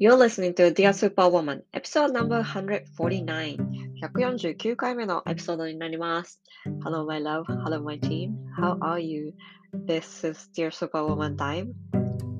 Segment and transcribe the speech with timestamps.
[0.00, 3.56] You're listening to Dear Superwoman, episode number 149.
[4.00, 6.40] 149回目のエピソードになります。
[6.84, 7.42] Hello, my love.
[7.64, 8.30] Hello, my team.
[8.56, 9.34] How are you?
[9.74, 11.72] This is Dear Superwoman time.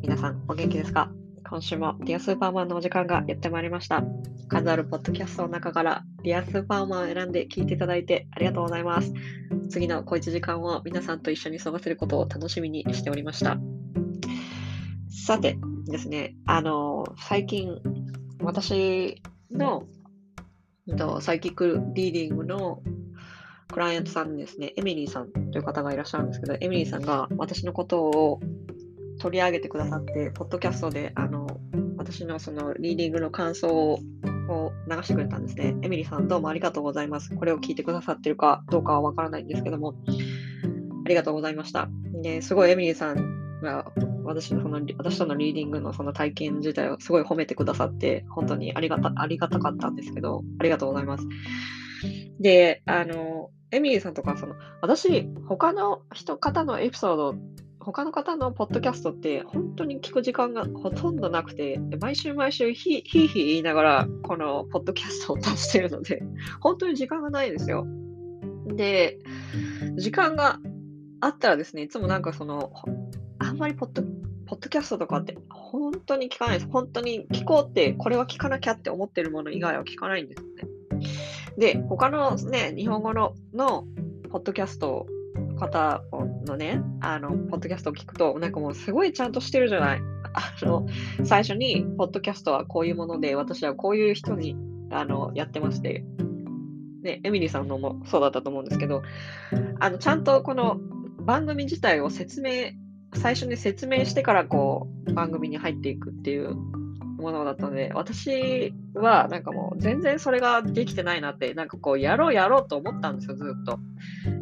[0.00, 1.10] 皆さん、お元気ですか
[1.50, 4.04] 今週も Dear Superwoman のお時間がやってまいりました。
[4.46, 9.12] 数あるポッドキャストの中から Dear Superwoman を選んで聞いていただいてありがとうございます。
[9.68, 13.58] 次の小1時間を皆さんと一緒に過ごせることを楽しみにしておりました。
[15.10, 17.80] さてですね、あの、最近、
[18.40, 19.84] 私の、
[20.86, 22.82] うんとサイキックリーディングの
[23.70, 28.40] クライアントさんにですね、エミリーさんという方がいらっしゃるんですけど、エミリーさんが私のことを
[29.20, 31.46] 取り上げてくださって、ポッドキャストで、あの、
[31.98, 34.00] 私のそのリーディングの感想を
[34.90, 35.76] 流してくれたんですね。
[35.82, 37.34] エミリーさん、どうもありがとうございます。
[37.34, 39.94] これを聞いてくださってるかどうかはわからないんですけども、
[41.04, 41.88] ありがとうございました。
[42.22, 43.92] ですごいエミリーさんが
[44.28, 51.26] 私のその私とのリーディングのその体験自体をすごい褒めてくださって、本当にありがたありがたかったんですけど、ありがとうございます。
[52.40, 57.34] で、あの、エミリーさんとか、その、私、他の人、方のエピソード、
[57.80, 66.22] 他の方のポッドキャストって、本当に聞く時間がほとんどなくて、毎週毎週ひ、ひいひい言いながら、このポッドキャストを出してるので、
[66.60, 67.86] 本当に時間がないですよ。
[68.66, 69.18] で、
[69.96, 70.60] 時間が
[71.20, 72.72] あったらですね、いつもなんかその、
[73.38, 74.02] あんまりポッド
[74.46, 76.70] ポッドキャストとかって本当に聞かないです。
[76.70, 80.68] 本当に聞こうって、これは聞かなきゃって思ってるもの以外は聞かないんですね。
[81.58, 83.84] で、他のね、日本語のの
[84.30, 85.06] ポッドキャスト
[85.58, 86.02] 方
[86.46, 90.00] のね、あの、ポッドキャストを聞くと、なんかもうすごいちゃんとしてるじゃない。
[90.32, 90.86] あの、
[91.24, 94.56] 最初に、ポッドキャストはこういうもので、私はこういう人に、
[94.90, 96.04] あの、やってまして、
[97.02, 99.02] ね、エミリーさんのもそうだったと思うんですけど、
[99.80, 100.78] あの、ちゃんとこの
[101.20, 102.70] 番組自体を説明
[103.14, 106.54] 最初に説明してからこう番組に入っていくっていう
[107.18, 113.78] ものだったので私はなんかもう全然それができてないなってなんかこうやろうやろうと思ったんですよずっと。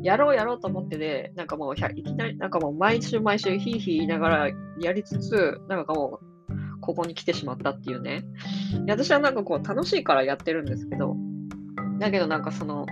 [0.03, 4.49] やろうやろうと思ってでなんかもういきなりなんかもう毎週毎週ヒーヒー言いながら
[4.81, 8.25] やりつつなんかもうここに来てしまったっていうね。
[8.89, 11.17] 私はなんかこう楽しいからやってるんですけど
[11.99, 12.87] だけどなんかその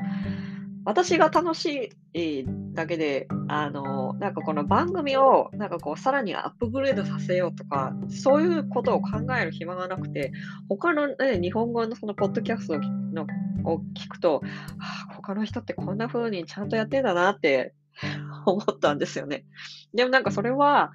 [0.84, 10.32] 私が楽しいだけで、あの、なんかこの番組を、なんかこう、さらにアップグレードさせようとか、そういうことを考える暇がなくて、
[10.68, 13.26] 他の、ね、日本語のそのポッドキャストの
[13.64, 14.40] を聞くと、
[14.78, 17.74] はあ、他の人ってこんな風にちゃんとやってんだなって
[18.44, 19.44] 思ったんですよね。
[19.94, 20.92] でもなんかそれは、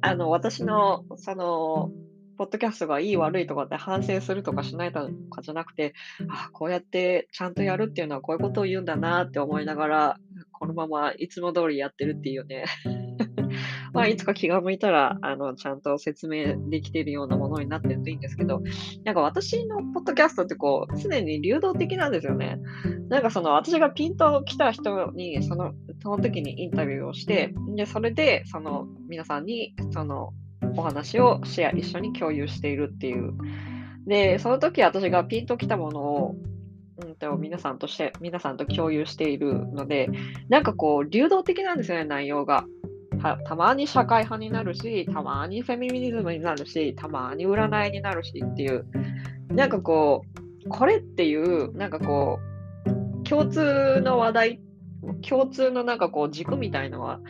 [0.00, 1.90] あの、私の、その、
[2.38, 5.94] ポッドキャストがいい悪いとかって反省するとかしないとかじゃなくて、
[6.28, 10.16] あこうやってちゃんとやるっていうのはこういうことを言うんだなって思いながら、
[10.52, 12.64] このままいつも通りやってるっていうね。
[13.92, 18.62] まあ、いつか気が向いたら、あの、ちゃんと説明できているようなものになってるといいんですけど、
[19.04, 22.60] なんか私のポッドキャストってこう、常に流動的なんですよね。
[23.08, 25.72] なんかその、私がピンと来た人に、その、
[26.02, 30.32] その時にインタビューをして、で、それで、その、皆さんに、その、
[30.78, 33.34] お話をシェア、一緒に共有しているっていう。
[34.06, 36.36] で、その時私がピンときたものを、
[37.04, 40.08] うんと、皆さんとして、皆さんと共有しているので、
[40.48, 42.64] なんかこう、流動的なんですよね、内容が。
[43.20, 48.86] たたまに社会派になるし、たまにフェミニズムになるし、たまに占いになるしっていう、
[49.48, 50.22] なんかこ
[50.64, 52.38] う、これっていう、なんかこ
[52.86, 54.60] う、共通の話題、
[55.28, 57.20] 共通のなんかこう、軸みたいのは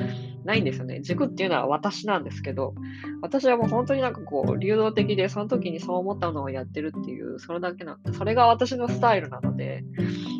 [0.49, 1.03] ないんですよね。
[1.03, 2.75] 軸っていうのは私なんですけど、
[3.21, 9.85] 私はもう本当になんかこう、流動的で、その時にそう思ったのをやってるっていう、それだけな、それが私のスタイルなので、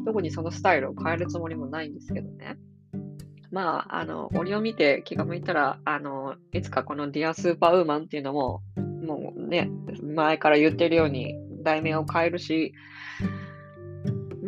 [0.07, 2.57] 特にそのスタイルを変えるつもりもないんですけどね。
[3.51, 9.71] まあ、あの、折を見て気が向いたら、あの、いつかこのディアスーパーウーマンっていうのも、もうね、
[10.03, 12.73] 前から言ってるように、題名を変えるし、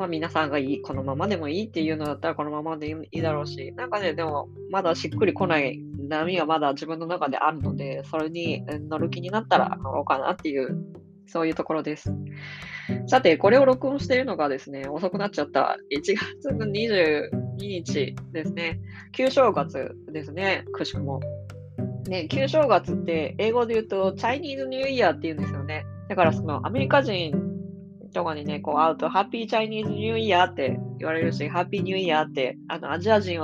[0.00, 10.74] まあ皆さんがいい、このままでもいいっていうのだったらこのままでいいだろうし、なんかね、でもまだしっくりこない波がまだ自分の中であるので、それに乗る気になったら乗ろうかなっていう、
[11.26, 12.14] そういうところです。
[13.08, 18.80] さて、これを録音しているのがですね、遅くなっちゃった1月の22日ですね。
[19.12, 21.20] 旧正月ですね、くしくも。
[22.08, 25.84] ね、旧正月って英語で言うと、チャイニーズニューイヤーって言うんですよね。
[26.08, 27.49] だからそのアメリカ人
[28.10, 33.40] とかにね、こう会うと、ハッピーチャイニーズニューイヤーって言われるし、ハッピーニューイヤーって、あの、アジア人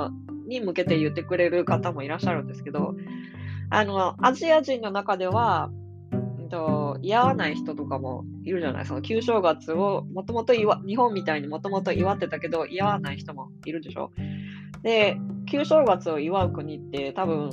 [0.47, 2.95] に向けて言ってくれる方もいらっしゃるんですけど、
[3.69, 5.69] あの、アジア人の中では、
[6.11, 14.11] うんと、祝わない人とかもいるじゃないその旧正月をもともと祝、日本みたいにもともと祝ってたけど、祝わない人もいるでしょ。
[14.83, 15.17] で、
[15.49, 17.49] 旧正月を祝う国って多分、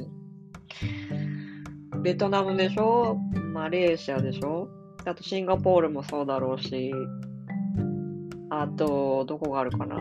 [2.03, 3.17] ベトナムでしょ？
[3.53, 4.69] マレーシアでしょ？
[5.07, 6.93] あとシンガポールもそうだろうし、
[8.51, 9.97] あと、どこがあるかな。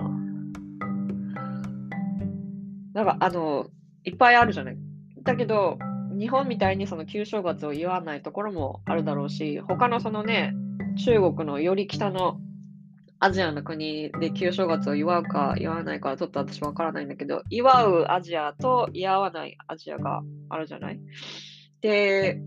[2.94, 3.68] なんか、あの、
[4.04, 4.78] いっぱいあるじゃない。
[5.24, 5.78] だけど、
[6.18, 10.54] 日本みたいにその旧正月を言わないところもあるだろうし、他のそのね、
[11.04, 12.40] 中国のより北の
[13.20, 21.00] アジアの国で旧正月を祝うか祝わないかはちょっと私わからないんだけど、祝うアジアと祝わないアジアがあるじゃない。
[21.82, 22.42] で、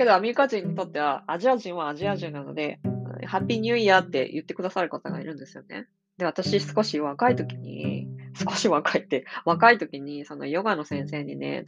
[0.00, 2.80] けどアメリカ人にとってはアジア人はアジア人なので、
[3.26, 5.88] ハッピーニューイヤーって言ってくださる方がいるんですよね。
[6.16, 11.66] で、私少し若い時に、少し若いって、若い時に、そのヨガの先生にね、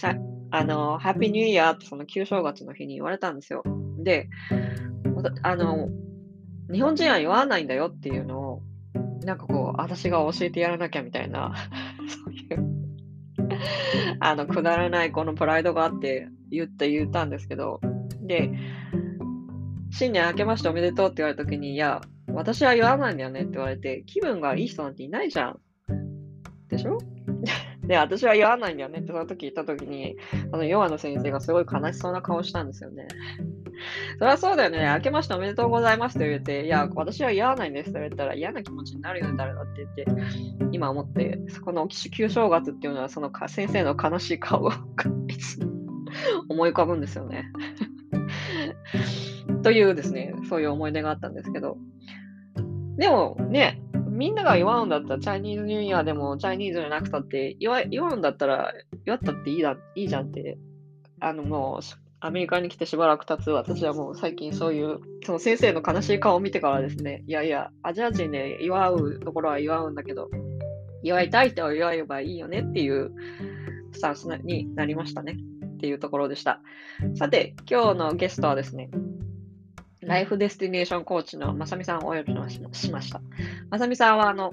[0.50, 3.64] あの、ハッピーニューイヤーってその旧正月の日に言われたんですよ。
[3.98, 4.30] で、
[5.42, 5.90] あの、
[6.72, 8.62] 日本人は言わないんだよっていうのを、
[9.26, 11.54] なんかこう、私が教えてやらなきゃみたいな、
[12.08, 12.82] そういう
[14.20, 17.80] あの、くだらないこのプライドがあって言って言ったんですけど、
[18.22, 18.50] で、
[19.90, 25.58] 新年明けましておめでとうって言われた時に、いや、私は言わないんだよねって言われて、気分がいい人なんていないじゃん。
[26.68, 26.98] でしょ？
[27.86, 30.16] で、私は言わないんだよねってその時言った時に、
[30.52, 33.08] あの、ヨアの先生がすごい悲しそうな顔したんですよね。
[34.18, 34.86] そりゃそうだよね。
[34.94, 40.22] 明けましておめでとうございますと言って、いや、私は言わないんですと言ったら嫌な気持ちになるよね、誰だって言って、
[40.70, 44.76] 今思って、そこの旧正月っていうのは、その先生の悲しい顔が
[46.48, 47.50] 思い浮かぶんですよね。
[49.62, 51.76] というですね、そういう思い出があったんですけど、
[52.96, 58.72] でもね、みんなが祝うんだったら、チャイニーズニューイヤーでもチャイニーズじゃなくたって祝、うんだったら、
[59.06, 60.58] 祝ったっていいだいいじゃんって、
[61.20, 61.84] あのもう、
[62.20, 70.28] アメリカに来てしばらく経つ私はもう最近そういう、その先生の悲しい顔を見てからですね、いやいや、アジア人で祝うところは祝うんだけど、
[71.02, 73.12] 祝いたい人は祝えばいいよねっていう
[73.92, 75.36] スタンスになりましたね。
[75.82, 76.60] っていうところでした。
[77.16, 78.88] さて、今日のゲストはですね、
[80.00, 82.32] ライフデスティネーションコーチのまさみさんをお呼び
[82.72, 83.20] しました。
[83.68, 84.52] まさみさんは、あの、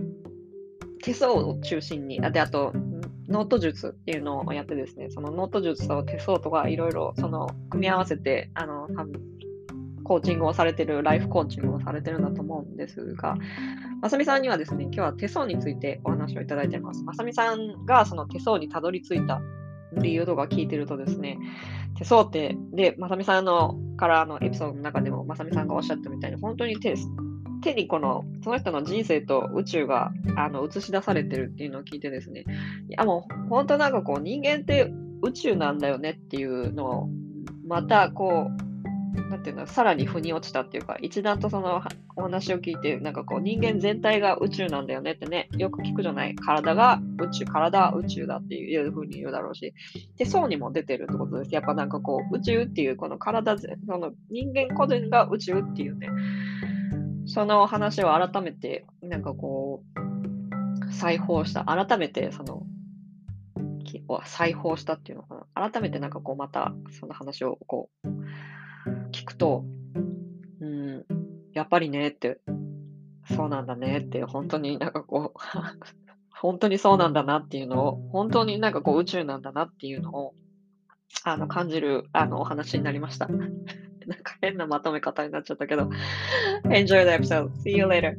[1.03, 2.73] 手相を中心に、あで、あと、
[3.27, 8.87] ノート術っていうのをやってですね、そのノート術と手相とかいろいろ、その、組み合わせて、あの、
[10.03, 13.37] コーチングをされてる、ライフコーチングをされてるんだと思うんですが、
[14.01, 17.03] まさみさんにはですね、今日は手相についてお話をいただいています。
[17.03, 19.41] まさみさんがその手相にたどり着いた
[19.93, 21.37] 理由とか聞いてるとですね、
[21.97, 26.95] 手相って、で、まさみさんのからのエピソードの中でも、まさみさんがおっしゃったみたいに、本当に手
[27.61, 32.45] 手にこの、その人の人生と宇宙があの映し出されてるっていうのを聞いてですね、
[32.89, 34.91] いやもう本当なんかこう人間って
[35.21, 37.09] 宇宙なんだよねっていうのを、
[37.67, 38.68] またこう、
[39.13, 41.81] なんていうの、さらに腑に落ちたっていうか、一段とその
[42.15, 46.35] お話を聞いて、なんかこう、人間全体が宇宙なんだよねってね、よく聞くじゃない。
[46.35, 49.73] 体が宇宙、体は宇宙だっていうふうに言うだろうし、
[50.17, 51.53] で、そうにも出てるってことです。
[51.53, 56.09] やっぱなんかこう、宇宙っていう、この体、その人間個人が宇宙っていうね、
[57.25, 62.63] その話を改めて、なんかこう、裁縫した、改めてその、
[64.25, 65.69] 裁縫したっていうのかな。
[65.71, 68.07] 改めてなんかこう、またその話をこう、
[69.11, 69.65] 聞くと、
[70.61, 71.05] うん、
[71.53, 72.39] やっぱりねって、
[73.35, 75.39] そうなんだねって、本当になんかこう
[76.35, 80.35] 本当にそうなんだなっていうのを、本当になんかこう宇宙なんだなっていうのを、
[81.23, 83.27] あの、感じる、あの、お話になりました。
[84.07, 85.89] なんか変なまとめ方になっちゃったけど。
[86.65, 87.49] Enjoy the episode.
[87.63, 88.15] See you later.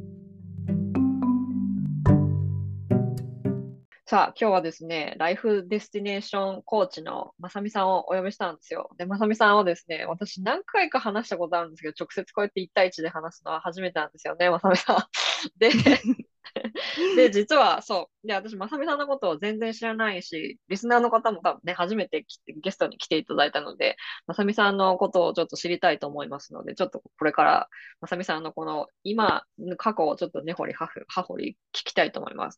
[4.11, 8.89] さあ、今日はですね、ライフデスティネーションコーチのまさみさんをお呼びしたんですよ。
[8.97, 14.97] で、まさみさんはですね、私何回か話したことあるんですけど、直接こうやって1対1で話すのは初めてなんですよね、まさみさん。
[15.57, 15.69] で、
[17.15, 18.27] で、実はそう。
[18.27, 22.25] で、私、まさみさんのことを全然知らないし、リスナーの方も多分ね、初めて
[22.61, 23.95] ゲストに来ていただいたので、
[24.27, 27.69] まさみさんのことをちょっと知りたいと思いますので、ちょっとこれから、
[28.01, 29.45] まさみさんのこの今、
[29.77, 30.89] 過去をちょっと根掘り葉
[31.23, 32.57] 掘り聞きたいと思います。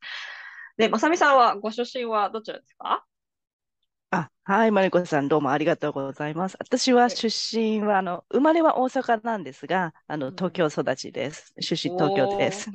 [0.78, 3.06] で、まさみさんはご出身はどちらですか？
[4.12, 6.56] あ、はい、マリコさん、どうもありがとうございます。
[6.60, 7.28] 私は出
[7.58, 11.54] 身は、あの、生まれは大阪なんですが、あの、東京育ちです。
[11.60, 12.70] 出身東京です。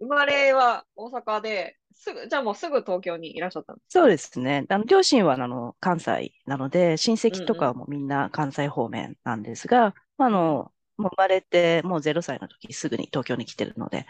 [0.00, 4.64] 生まれは大阪で、すぐ、じゃあもうすぐ東京にいらっしゃったんですそうですね。
[4.70, 14.06] あの、両親は、あの、関西なので、親戚とかもみんな関西方面なんですが、あの、もう生まれて、もう0歳の時すぐに東京に来てるので、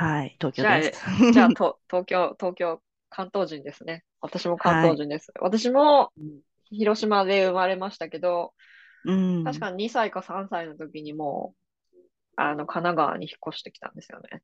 [0.00, 0.92] はい、東京です。
[1.30, 4.02] じゃあ、と 東京、東京、関東人ですね。
[4.20, 5.30] 私も関東人です。
[5.34, 6.10] はい、私も
[6.64, 8.54] 広島で生まれましたけど、
[9.04, 12.00] うん、確かに2歳か3歳の時にもう、
[12.36, 14.42] あの、神奈川に引っ越してきたんですよね。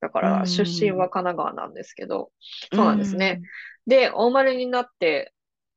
[0.00, 2.32] だから、出身は神奈川なんですけど、
[2.72, 3.40] そうなんですね。
[3.86, 5.34] で、大生まれになって、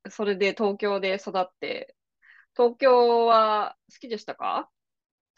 [0.10, 1.96] それで東京で育って、
[2.56, 4.70] 東京は好きでしたか？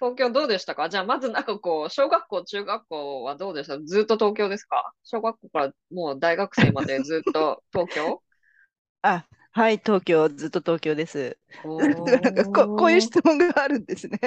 [0.02, 0.90] 東京どうでしたか？
[0.90, 3.80] じゃあ、まずなんかこう、小学校、中学校はどうでした？
[3.80, 4.94] ずっと東京ですか？
[5.04, 8.24] 小学校からもう大学生までずっと東京？
[9.04, 11.38] あ、はい、東京、ずっと東京です。
[11.64, 14.20] おなんかこ、こういう質問があるんですね。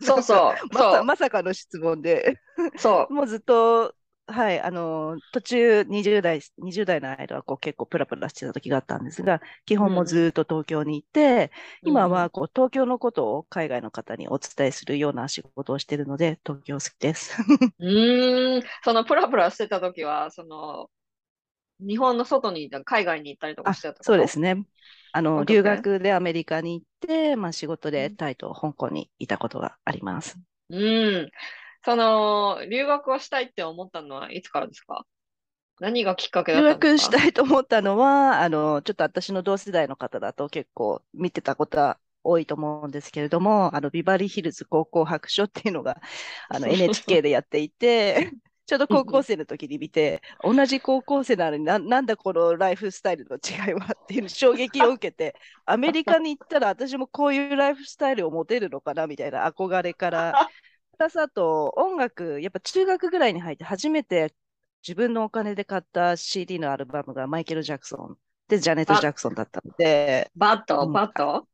[0.00, 2.38] そうそう、まさ、まさかの質問で。
[2.78, 3.12] そう。
[3.12, 3.94] もうずっと
[4.30, 11.50] はい、あの、途中20代、20代の間はこう結構プラプラしてた時があったんですが、基本もずっと東京にいて、
[11.82, 17.34] うん、今はこう東京のことを海外の方にお伝えするような仕事をしているので、東京好きです。
[17.80, 20.90] うん、そのプラプラしてた時は、その、
[21.80, 24.66] 日本の外にいた、海外に行ったりとかしてたそうですね。
[25.12, 30.38] あの、留学でアメリカに行って、まあ仕事でタイと香港にいたことがあります。
[30.70, 30.76] う
[31.22, 31.30] ん。
[31.88, 35.06] その、留学をしたいって思ったのはいつからですか？
[35.80, 36.96] 何がきっかけだったんですか？
[36.96, 46.00] 留学したいと思ったのは、あの、ちょっと私の同世代の方だと結構見てたことは多いと思うんですけれども、あの、ビバリーヒルズ高校白書っていうのが、
[46.48, 48.32] あの、NHK でやっていて、
[48.66, 60.38] ちょうど高校生の時に見て、同じ高校生なのにな、なんだこのライフスタイルの違いはっていう衝撃を受けて、 アメリカに行ったら私もこういうライフスタイルを持てるのかなみたいな憧れから
[60.98, 64.34] プラスあと、音楽、やっぱ中学ぐらいに入って初めて
[64.86, 68.16] 自分のお金で買った CD のアルバムがマイケル・ジャクソン
[68.48, 70.28] で、ジャネット・ジャクソンだったので。
[70.34, 71.46] バッド、バッド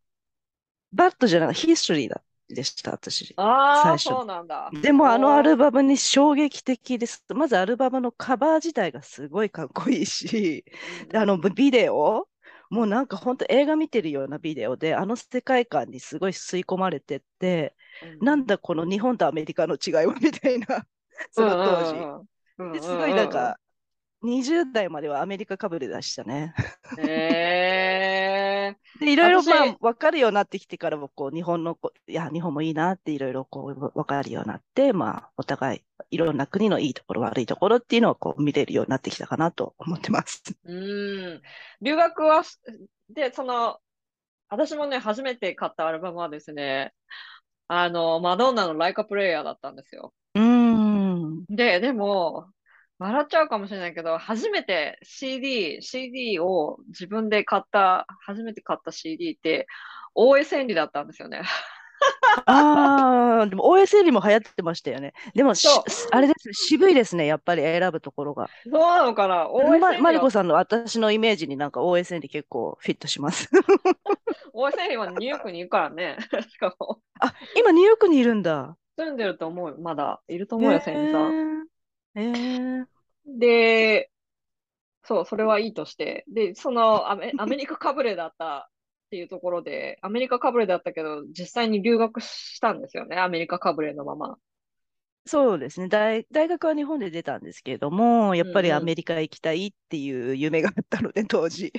[0.92, 3.34] バッドじゃなくて、ヒストリーだでした、私。
[3.36, 4.70] ああ、そうなんだ。
[4.80, 7.22] でもあのアルバムに衝撃的です。
[7.34, 10.64] まずアルバムのカバー自体がすごいかっこいいし、
[11.10, 12.28] うん、あのビデオ
[12.70, 20.86] もうなんか本当映画見てるようなビデオで、あの世界観にすごい吸い込まれてって、うん、なんだこの日本とアメリカの違いはみたいな、
[21.30, 22.24] その当時。
[22.72, 23.58] ですごいなんか、
[24.24, 26.54] 20代まではアメリカかぶれでしたね。
[26.98, 29.00] へえー。
[29.00, 40.42] で、いろいろまあ分かるようになってきてからも、こう、日本の、いや、日本もいいなっていろいろこう分かるようになって、まあ、お互い、いろんな国のいいところ、悪いところっていうのをこう見れるようになってきたかなと思ってます。
[40.64, 41.42] うん。
[41.82, 42.42] 留学は、
[43.10, 43.78] で、その、
[44.48, 46.92] 私もね、初めて買ったアルバムはですね、
[47.66, 50.12] あの、マドンナのライカプレイヤーだったんですよ。
[50.34, 51.44] うん。
[51.48, 52.48] で、でも、
[53.04, 59.66] 笑っちゃうかもしれないけど、初めて CD、CD を自分で買った、初めて買った CD って、
[60.14, 61.42] 大江千里だったんですよね。
[62.46, 65.12] ああ、でも OSL も流行ってましたよね。
[65.34, 65.52] でも
[66.12, 68.48] あれですね、渋いですね、やっぱり選ぶところが。
[68.64, 73.50] そうなのかな ?OSL ま、マリコさんの私のイメージになんか OSL 結構フィットします。
[74.54, 76.16] OSL はニューヨークにいるからね。
[76.48, 77.00] しかも。
[77.20, 78.76] あ、今ニューヨークにいるんだ。
[78.96, 80.22] 住んでると思うまだ。
[80.28, 81.66] いると思うよ、千里さん。
[82.16, 82.86] えー、
[83.26, 84.10] で、
[85.04, 86.24] そう、それはいいとして。
[86.28, 88.70] で、そのアメ アメリカかぶれだった
[89.06, 94.38] っていうところで、アメリカかぶれだったけど、実際に留学したんですよね、アメリカかぶれのまま。
[95.26, 96.26] そうですね大。
[96.30, 101.72] 大学は日本で出たんですけれども、やっぱりアメリカ行きたいっていう夢があったので、当時。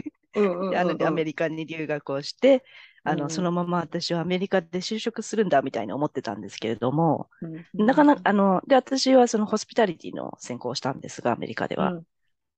[1.05, 2.63] アメリカに留学をして、
[3.03, 7.29] あの、そのまま私はアメリカで就職するんだみたいに思ってたんですけれども、
[7.77, 11.97] なかなか、あの、で、私はそのホスピタリティの専攻をしたんですが、アメリカでは。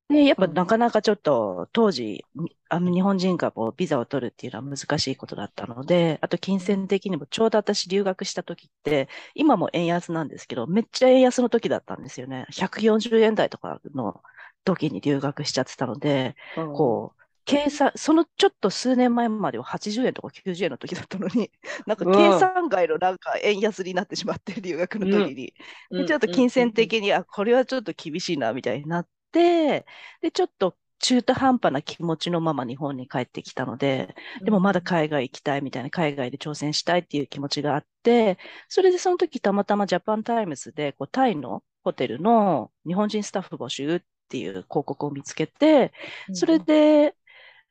[0.09, 2.25] で、やっぱなかなかちょっと当時、
[2.69, 12.45] あ日本人がこうビザを取るっていうのは難しいことだったので、あと金銭的にもちょうど私留学した時って、今も円安なんですけど、めっちゃ円安の時だったんですよね。
[12.51, 14.21] 140円台とかの
[14.63, 16.35] 時に留学しちゃってたので、
[16.71, 17.16] こう、
[17.47, 21.49] 計算、そのちょっと数年前までは80円とか90円の時だったのに、
[21.87, 25.53] なんか計算外のなんか円安になってしまって、留学の時に。
[25.89, 29.85] うん、ちょっと金銭的に、あ、これはちょっと厳しいな、みたいになって、
[30.21, 34.13] で、ちょっと中途半端な気持ちのまま日本に帰ってきたので、
[34.43, 38.37] でもまだ海外行きたいみたいな、海外で挑戦したいっていう気持ちがあって、
[38.67, 45.93] それでその時たまたまジャパンタイムズでこうタイのホテルの日本人スタッフ募集っていう広告を見つけて、
[46.33, 47.15] それで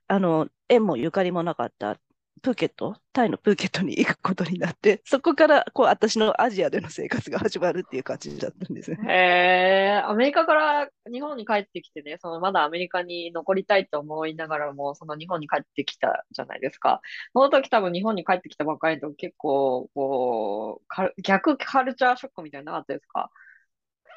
[0.09, 1.97] あの、縁もゆかりもなかった
[2.43, 8.99] プーケット、タイのプーケットに行くことになって、 そこからこう私のアジアでの生活が始まるっていう感じだったんですね。
[9.09, 9.13] へ
[9.99, 17.01] え、アメリカから日本に帰ってきてね、そのまだアメリカに残りたいと思いながらも、その日本に帰ってきたじゃないですか。
[17.35, 20.83] その時多分日本に帰ってきたばっかりと結構、こ
[21.19, 23.31] う、逆カルチャーショックみたいなのなかったですか？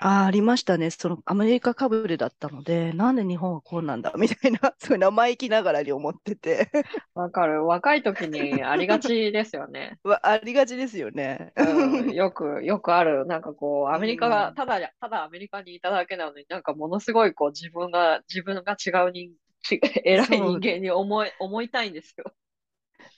[0.02, 0.92] あありましたね。
[0.92, 6.70] そのアメリカかぶれだったので、なんで日本はこうなんだみたいな、 そういう生意気ながらに思ってて。
[7.16, 7.66] わかる。
[7.66, 10.00] 若い時にありがちですよね。
[10.24, 11.52] ありがちですよね。
[11.58, 13.26] うん、よく、よくある。
[13.26, 22.34] なんかこう、アメリカが、ただ、ただアメリカにいただけなのになんかものすごいこう自分が、自分が違う人、ち偉い人間に思い、思いたいんですよ。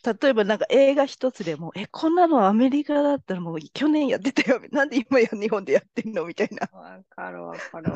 [0.04, 4.60] 例えばなんか映画一つでも、え、こんなのアメリカだったらもう去年やってたよ。
[4.72, 6.68] なんで今や日本でやってんのみたいな。
[6.72, 7.92] わかるわかる。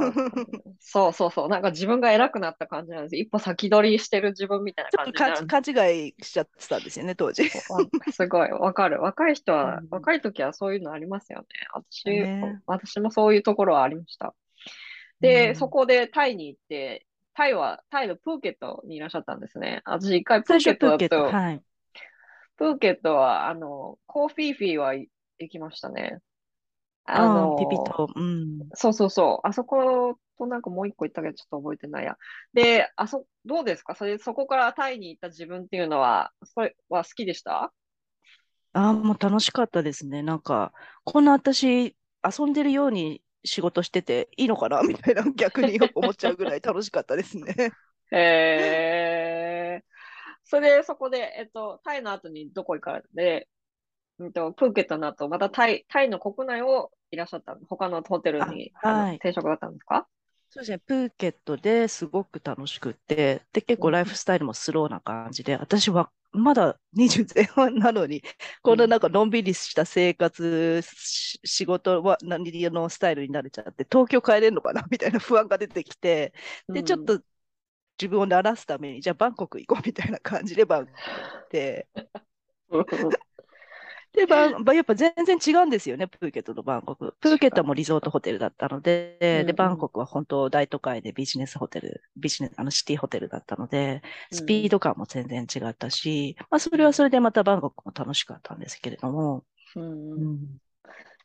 [0.80, 1.50] そうそうそう。
[1.50, 3.16] なんか自分が偉くなった感じなんです。
[3.16, 7.44] 一歩先取りしてる自分みたいなちょっと勘勘違いしちゃってたんですよね、当時。
[7.44, 7.50] わ
[8.12, 9.02] すごい、わかる。
[9.02, 11.46] 若い人は、うん若い時はそういうのありますよね。
[11.74, 14.36] 私、ね私もそういうところはありました。
[15.22, 19.82] で、うんそこでタイに行って、タイは、タイのプーケットにいらっしゃったんですね。
[19.86, 21.62] 私一回プーケットだと、はい。
[22.58, 25.10] プーケットは、あの、コーフィーフィーはい
[25.40, 26.20] 行きましたね。
[27.06, 28.60] ああピピと、うん。
[28.74, 29.48] そうそうそう。
[29.48, 32.18] あそことなんかもう一個行ったけどちょっと覚えてないや。
[32.54, 33.96] で、あそ、どうですか？
[33.96, 37.72] それ、そこからタイに行った自分っていうのは、それは好きでした？
[38.74, 40.24] ああ、もう楽しかったですね。
[40.24, 44.82] なんか、こんな私、遊んでるように仕事してていいのかな？
[44.82, 47.54] みたいな、逆に思っちゃうぐらい楽しかったですね。
[48.12, 49.55] へえ。
[50.46, 53.50] それで、そこで、えっと、タイの後にどこ行かれたで、
[54.20, 59.20] うんと、プーケットの後、またタイ、タイの国内をいらっしゃった、他のホテルに、あはい。
[59.20, 60.08] 定食だったんですか？
[60.50, 63.82] そうですね、プーケットですごく楽しくって、で、結うん。
[63.82, 68.24] 構ライフスタイルもスローな感じで、私はまだ20前半なのに、
[68.62, 68.78] こん。
[68.78, 74.86] ななんかのんびりした生活、し仕事は何のスタイルに慣れちゃって、東京帰れるのかな？
[74.90, 76.34] みたいな不安が出てきて、
[76.72, 77.20] で、ちょっと
[78.00, 81.90] 自分を慣らすために、じゃあバンコク行こうみたいな感じでバンコク行って、
[82.70, 82.80] う
[83.12, 83.16] ん
[84.14, 87.16] で、バン、ばやっぱ全然違うんですよね、プーケットとバンコク。
[87.20, 89.46] プーケットはもうリゾートホテルだったので、うんうん。
[89.46, 99.44] で、バンコクは本当大都会でビジネスホテル、ビジネス、あのシティホテルだったので、スピード感も全然違ったし、まあそれはそれでまたバンコクも楽しかったんですけれども、
[99.76, 100.36] うんううん。
[100.36, 100.60] ん、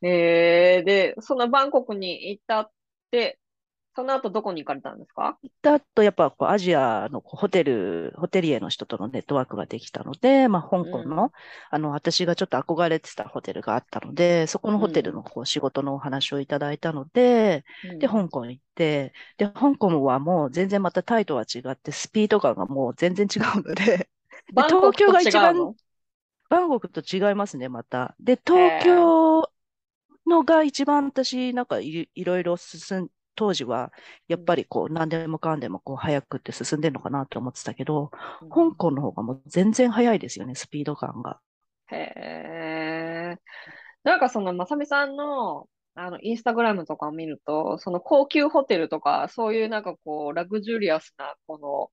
[0.02, 2.72] えー、で、そのバンコクに行ったっ
[3.12, 3.39] て、
[4.00, 5.38] その後どこに行かれたんですか？
[5.42, 11.30] 行った後、やっぱこうアジアのホテル、ホテリエの人とのネットワークができたので、まあ香港の、うん。
[11.70, 17.64] あの、私がちょっと憧れてたホテルがあったので、そこのホテルのこう仕事のお話をいただいたので、
[17.98, 24.10] で、香港行って、で、香港はもう全然またタイとは違って、スピード感がもう全然違うので、
[24.52, 25.70] で東京が一番
[26.50, 28.14] バンコクと違いますね、また。
[28.20, 29.50] で、東京
[30.26, 33.90] のが一番私、なんかいいろいろ進ん、当時は、
[34.28, 38.10] やっぱりこう、何でもかんでもこう、早くって進んでるのかなと思ってたけど、
[38.50, 41.40] 香港の方がもう全然早いですよね、スピード感が。
[41.90, 43.36] へえ。
[44.04, 51.90] なんかその、まさみさんの、あの、インスタグラムとかを見ると、その高級ホテルとか、そういうなんかこう、ラグジュリアスな、この、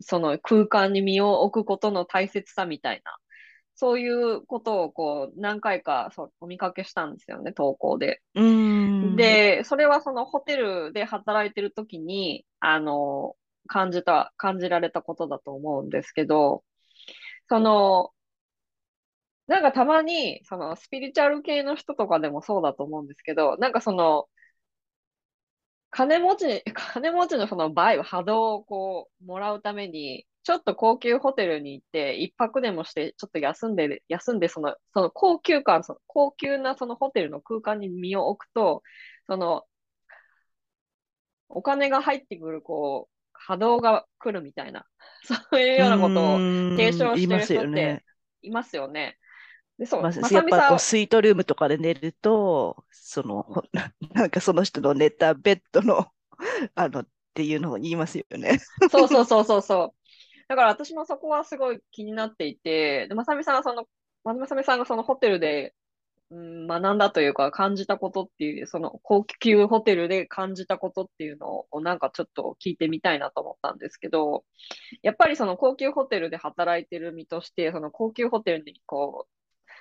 [0.00, 3.12] その空間に身を置くことの大切さみたいな、
[3.74, 8.22] そういうことをこう、何回かそうお見かけしたんですよね、投稿で。
[8.34, 8.85] うーん。
[9.14, 13.36] で、それはそのホテルで働いてる時に、あの、
[13.68, 16.64] 感じた、感じられたことだと思うんですけど、
[17.48, 18.12] その、
[19.46, 24.28] なんかたまに、そのスピリチュアル系の人とかでもそうだと思うんですけど、なんかその、
[25.90, 38.84] 金持ち、 金持ちのそのバイブ、波動をこう、もらうために、ちょっと高級ホテルに行って、一泊でもして、ちょっと休んで、休んで、その、その高級感、その高級なそのホテルの空間に身を置くと、
[39.26, 39.64] その、
[41.48, 44.86] お金が入ってくる、こう、波動が来るみたいな、
[45.26, 46.38] そういうようなことを
[46.76, 48.04] 提唱してる人ってよね。
[48.42, 49.18] いますよね。
[49.78, 53.64] で、そう、やさみさんっぱスイートルームとかで寝ると、その、ほ
[54.14, 56.06] なんかその人の寝たベッドの、
[56.76, 58.60] あの、っていうのを言いますよね。
[58.92, 59.95] そうそうそうそうそう。
[60.48, 63.84] だから私もそこはすごい気になっていて、で、まさみさんはその、
[64.24, 65.74] まさみさんがそのホテルで、
[66.30, 74.44] うん、学んだというか感じたことっていう、その高級ホテルで感じたことっていうのをなんかちょっと聞いてみたいなと思ったんですけど、
[75.02, 79.26] やっぱりその高級ホテルで働いてる身として、その高級ホテルにこ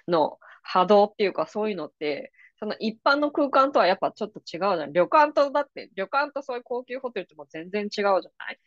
[0.08, 4.94] う、の波動っていうかそういうのって、その一般の空間とはやっぱちょっと違うじゃん。
[4.94, 8.20] 旅館とだって、旅館とそういう高級ホテルっても全然違うじゃな
[8.52, 8.60] い？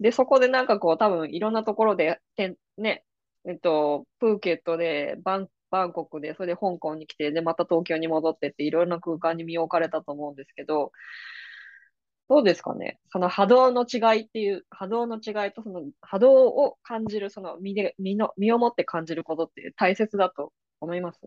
[0.00, 3.04] で、そこでなんかこう多分いろんなところで、てね、
[3.48, 10.92] えっと、プーケットで、バン、バンコクで、それで香港に来て、で、また東京に戻ってっていろんな空間に身を置かれたと思うんですけど、
[12.28, 13.00] どうですかね？
[13.10, 21.20] その波動の違いっていう、波動の違いとその波動を感じる、その身で、身の、身をもって感じることって大切だと思います？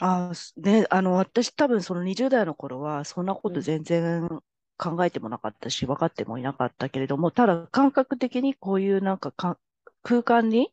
[0.00, 3.52] あね、あの、私多分その20代の頃は、そんなこうん。
[3.52, 4.28] と全然
[4.76, 9.58] 考えてもなかったし、分かってもいなかったけれども、ただ感覚的にこういうなんかか
[10.02, 10.72] 空間に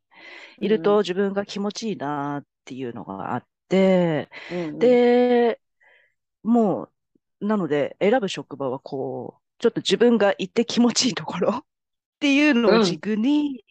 [0.62, 5.62] いると自分が気持ちいいなっていうのがあって、うんうん、で、
[6.44, 6.92] も
[7.42, 11.66] う、なので選ぶ職場はこう、ちょっと自分が行って気持ちいいところ っ
[12.20, 13.65] ていうのを軸に、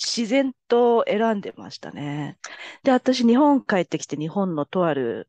[0.00, 2.38] 自然と選んでましたね。
[2.82, 5.28] で、私、日本帰ってきて、日本のとある、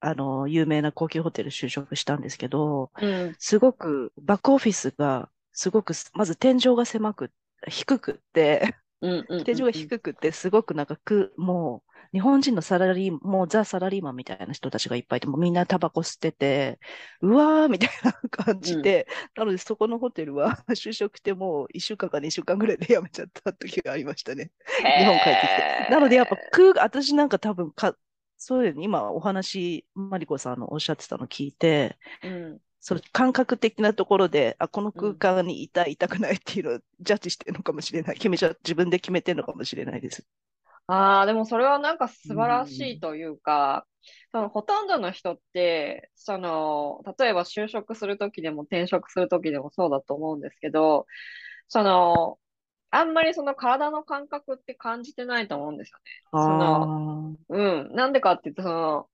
[0.00, 3.36] あの、有名な高級ホテル就職したんですけど、うん。
[3.38, 7.32] すごく、バックオフィスが、すごく、まず天井が狭く、
[7.68, 9.44] 低くって、うんうんうんうん。
[9.44, 16.78] 天井が低くって、すごくなんかく、もう、日本人のサラリー、もうザ・サラリーマンみたいな人たちがいっぱいいて、もうみんなタバコ吸ってて、
[17.20, 24.50] うわーみたいな感じで、なのでそこのホテルは 就職してもう1週間か2週間ぐらいで辞めちゃった時がありましたね。
[24.98, 25.92] 日本帰ってきて。
[25.92, 27.96] なのでやっぱ空が、私なんか多分か、
[28.36, 32.58] そういう今お話、マリコさんのおっしゃってたの聞いて、うん。
[32.84, 38.16] その感覚的なところで、あ、この空間にいたい、いたくないっていうのをジャッジしてるのかもしれない。
[38.16, 40.26] 決めちゃ、自分で決めてるのかもしれないです。
[40.86, 43.86] ああ、でもそれはなんか素晴らしいというか、
[44.32, 51.06] そのほとんどの人って、その、例えば就職するときでも転職するときでもそうだと思うんですけど、
[51.68, 52.38] その、
[52.90, 56.04] あんまりその体の感覚って感じてないと思うんですよね。
[56.36, 56.88] その、あ
[57.50, 57.58] う
[57.90, 57.94] ん。
[57.94, 59.08] なんでかって言うと、その、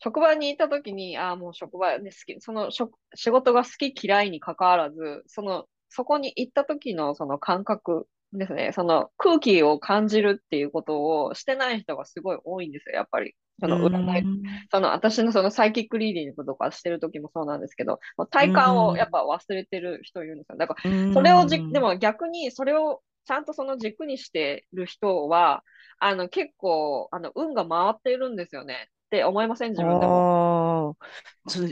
[0.00, 8.72] 職場に行った時に、ああ、もう職場で好き、その職、仕事が好き嫌いに関わらず、その、そこに行った時のその感覚ですね。
[8.74, 13.34] その空気を感じるっていうことをしてない人がすごい多いんですよ、やっぱり。
[13.60, 14.24] その占い、
[14.72, 20.56] その私のそのサイキックリーディングとかしてる時もそうなんですけど、体感をやっぱ忘れてる人いるんですよ。
[20.56, 25.62] だから、それをじ、でも逆にそれをちゃんとその軸にしてる人は、
[26.00, 28.88] あの結構、あの運が回っているんですよね。
[29.06, 29.70] って思いません？
[29.70, 30.96] 自分でも。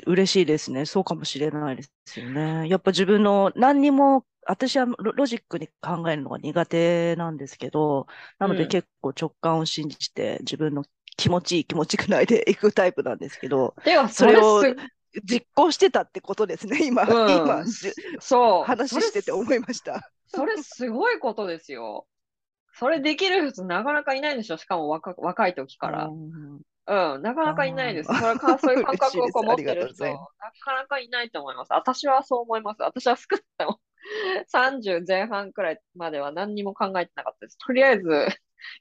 [0.06, 0.86] 嬉しいですね。
[0.86, 2.68] そうかもしれないですよね。
[2.68, 8.06] やっぱ自分の何にも、私はロジックに考えるのが苦手なんですけど、
[8.38, 10.84] なので結構直感を信じて自分の
[11.16, 14.62] 気持ちいい気持ちくないでいくタイプなんですけど、ではそれを
[15.24, 17.64] 実行してたってことですね、今、うん、今、
[18.20, 18.64] そう。
[18.64, 20.10] 話してて思いました。
[20.26, 22.06] それすごいことですよ。
[22.74, 26.06] それできる人なかなかいないんでしょしかも若若い時から。
[26.06, 28.12] うん、なかなかいないです。
[28.12, 30.16] それかそういう感覚をこう持ってる人、 な
[30.60, 31.72] かなかいないと思います。
[31.72, 32.82] 私はそう思います。
[32.82, 33.80] 私は少なくとも
[34.52, 37.58] 30前半くらいまでは何にも考えてなかったです。
[37.58, 38.26] とりあえず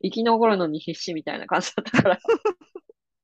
[0.03, 2.19] 生き残るのに必死みたいな感じだったから。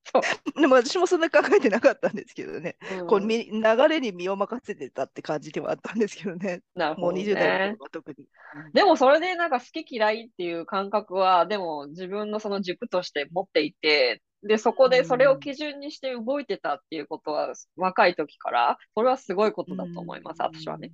[0.09, 3.43] そうでも私もそんな考えてなかったんですけどね、うん、こう流
[3.89, 8.25] れに身を任せてたって感じではあったんですけどね、なるほど、ね、もう20代の特に。
[8.73, 20.91] でもそれでなんか好き嫌いっていう感覚は、でも自分のその軸として持っていて、で、そこでそれを基準にして動いてたっていうことは、若い時から、それはすごいことだと思います、私はね。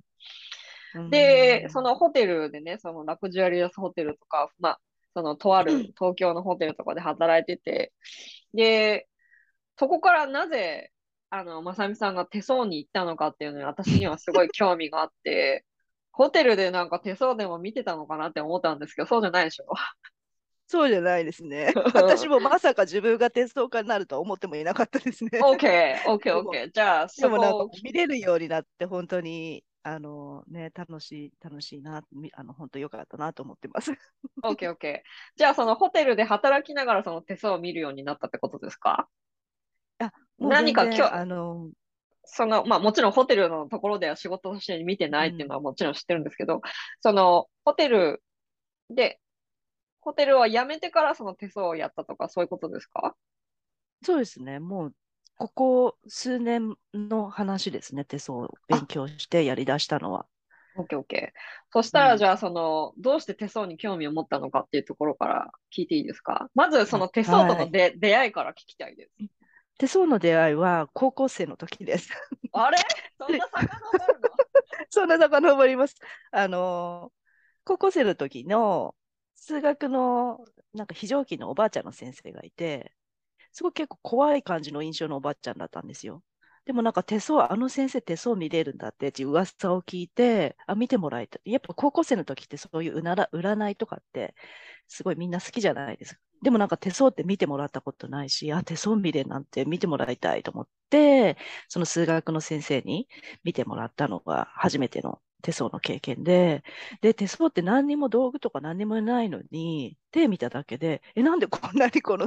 [1.10, 4.80] で、そのホテルでね、そのラクジュアリアスホテルとか、まあ、
[5.14, 7.92] そのとある東京のホテルとかで働いてて、
[8.54, 9.08] で、
[9.78, 10.92] そこからなぜ、
[11.30, 15.64] あの、まさみさんが手相に行ったのかっていうのに私にはすごい興味があって、
[16.12, 19.66] ホテルでなんか手相でも見てたのかなって思ったんですけど、そうじゃないでしょ。
[20.66, 21.72] そうじゃないですね。
[21.94, 25.30] 私もまさか自分がテスト家になるとは思ってもいなかったですね。
[25.40, 26.70] OK、OK、OK。
[26.72, 33.92] じゃあ、でもなんか見れるようになって、本当に、あのね、楽しい、楽しいな、あの、本当良かったなと思ってます。
[34.42, 35.00] OK、OK。
[35.36, 39.06] じゃあ、そのホテルで働きながらその手相を見るようになったってことですか？
[39.98, 41.68] あ何か今日、あの、
[42.24, 46.60] その、まあもちろんホテルのところでは仕事として見てないっていうのはもちろん知ってるんですけど、うん、
[47.02, 48.22] その、ホテル
[48.88, 49.20] で、
[50.04, 53.16] ホテルは辞めてからその手相をやったとか、そういうことですか？
[54.02, 54.60] そうですね。
[54.60, 54.94] もう、
[55.36, 58.04] ここ数年の話ですね。
[58.04, 60.26] 手相を勉強してやり出したのは。
[60.76, 61.38] オッケーオッケー。
[61.72, 66.48] そしたら、じゃあ、その、うん、どうして手相に興味を持ったのかっていうところから聞いていいですか？
[66.54, 69.12] まず、その手相とので、はい、出会いから聞きたいです。
[69.78, 72.10] 手相の出会いは高校生の時です。
[72.52, 72.78] あれ？
[73.18, 74.30] そんな遡るの？
[74.90, 75.96] そんな遡ります。
[76.30, 77.10] あの、
[77.64, 78.94] 高校生の時の
[79.46, 80.40] 数学の
[80.72, 82.94] なんか非常勤のおばあちゃんの先生がいて、
[83.52, 86.22] すごい結構怖い感じの印象のおばあちゃんだったんですよ。
[86.64, 91.38] でもなんか手相、あの先生手相見れるんだってって噂を聞いて、あ、見てもらいた。
[91.44, 94.34] やっぱ高校生の時ってそういううなら占いとかって
[94.88, 96.20] すごいみんな好きじゃないですか。
[96.42, 101.36] でもなんか手相って見てもらったことないし、あ、手相見れなんて見てもらいたいと思って、
[101.68, 103.08] その数学の先生に
[103.44, 106.64] 見てもらったのが初めての手相の経験で、
[107.02, 112.26] で、手相って何にも道具とか何にもないのに、手見ただけで、え、なんでこんなにこの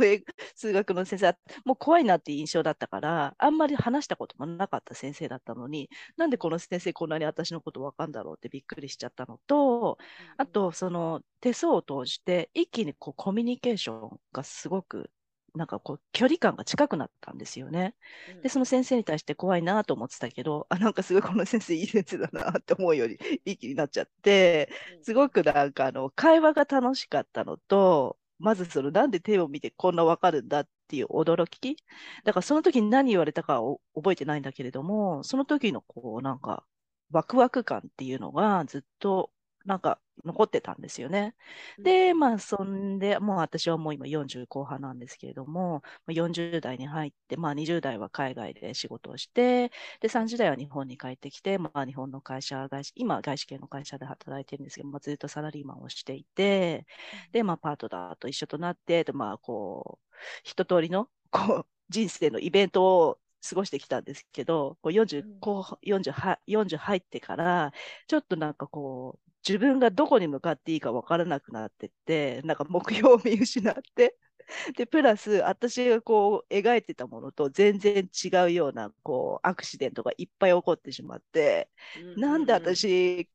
[0.55, 9.97] 数学の先生、もう怖いなっていう印象だったから、あんまり話したこともなかった先生だったのに、なんでこの先生こんなに私のことわかんだろうってびっくりしちゃったのと、
[10.37, 15.09] あと、その手相を通して一気にこうコミュニケーションがすごく
[15.55, 17.95] なんかこう、距離感が近くなったんですよね。
[18.41, 24.69] で、その先生に対して怖いなと思ってたけど、あ、なんかすごいこの先生いい先生だなって思うより いい気になっちゃって、
[25.01, 31.75] すごくなんかあの、会話が楽しかったのと、まずそのなんで手を見てこんなわかるんだっていう驚き？
[32.23, 36.63] だからその時に何言われたかを覚えてないんだけれども、その時のこうなんか
[37.11, 39.31] ワクワク感っていうのがずっと
[39.67, 41.35] なんか残ってたんですよね。
[41.83, 56.85] で、まあ、そんで、もう私はもう今40後半なんですけれども、40代に入って、まあ20代は海外で仕事をして、で、30代は日本に帰ってきて、まあ日本の会社、外資今外資系の会社で働いてるんですけど、まあ、ずっとサラリーマンをしていて、
[57.31, 60.07] で、まあパートナーと一緒となって、でまあこう、
[60.43, 66.15] 一通りの、こう、人生のイベントを過ごしてきたんですけど、こう40、こう 40,
[66.47, 67.71] 40入ってから、
[68.07, 74.17] ちょっとなんかこう、自分がどこに向かっていいか分からなくなってって、なんか目標を見失って、
[74.77, 81.69] で、プラス、私がこう描いてたものと全然違うようなこうアクシデントがいっぱい起こってしまって、
[82.01, 83.29] うんうん、なんで私、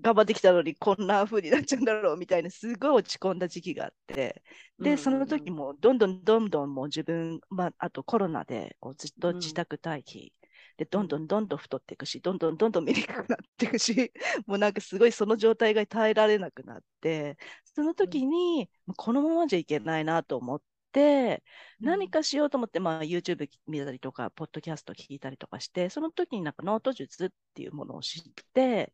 [0.00, 4.42] 頑張ってきたのにこんな風になっちゃうんだろうみたいなすごい落ち込んだ時期があって
[4.78, 10.32] で、その時もどんどんどんどんもう自分、まあ、あとコロナでこうずっと自宅待機
[10.78, 14.12] で、どんどんどんどん太っていくし、どんどんどんどん見にくくなっていくし、
[14.46, 20.62] もうなんかすごいその状態が耐えられなくなって、その時に、うん、このままじゃいけないなと思っ
[20.92, 21.42] て、
[21.80, 28.22] 何かしようと思って、まあ、YouTube 見たりとか、ポッドキャスト聞いたりとかして、その時になんかノート術っていうものを知っ
[28.54, 28.92] て、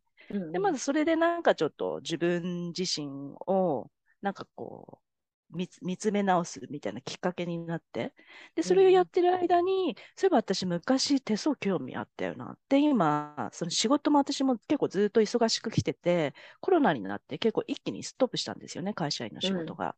[0.52, 3.90] でまずそれでなんかちょっと自分自身を
[4.22, 5.03] なんかこう
[5.54, 8.14] 見つめ直すみたいなきっかけになって、
[8.54, 19.96] で、それをやってる間に、うん、そういえば私昔手相興味あったよなって、今、その仕事も私も結構ずっと忙しく来てて、コロナになって結構一気にストップしたんですよね、会社員の仕事が。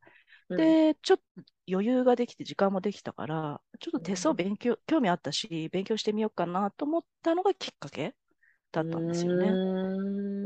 [0.49, 1.25] うん、で、ちょっと
[1.71, 8.15] 余裕ができて、時間もできたから、ちょっと手相勉強、興味あったし、勉強してみようかなと思ったのがきっかけ
[8.73, 9.61] だったんですよね。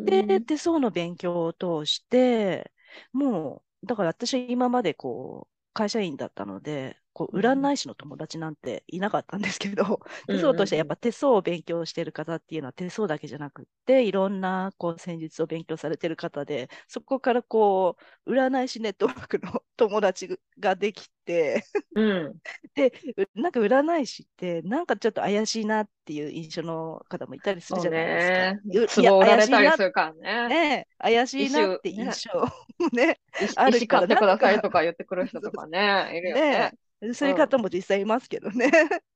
[0.05, 2.73] で、手相の勉強を通して、
[3.13, 17.97] もう、だから私今までこう、会社員だったので、こう占い師の友達なんていなかったんですけど、手相としてやっぱ手相を勉強している方っていうのは手相だけじゃなくて、いろんなこう戦術を勉強されている方で、そこからこ
[18.27, 22.35] う、占い師ネットワークの友達ができて、うん、
[22.75, 22.93] で、
[23.35, 29.03] なんか占い師って、なんかちょっと怪しいなっていう印象の方もいたりするじゃないですか。
[29.03, 30.49] ね、怪しいなからね。
[30.49, 32.45] ね怪しいなって印象
[32.93, 33.19] ねね
[33.57, 36.51] あるか買ってくださいとか言ってくる人とかね、 いるよね。
[36.51, 36.73] ね
[37.15, 38.71] そういう方も実際いますけどね。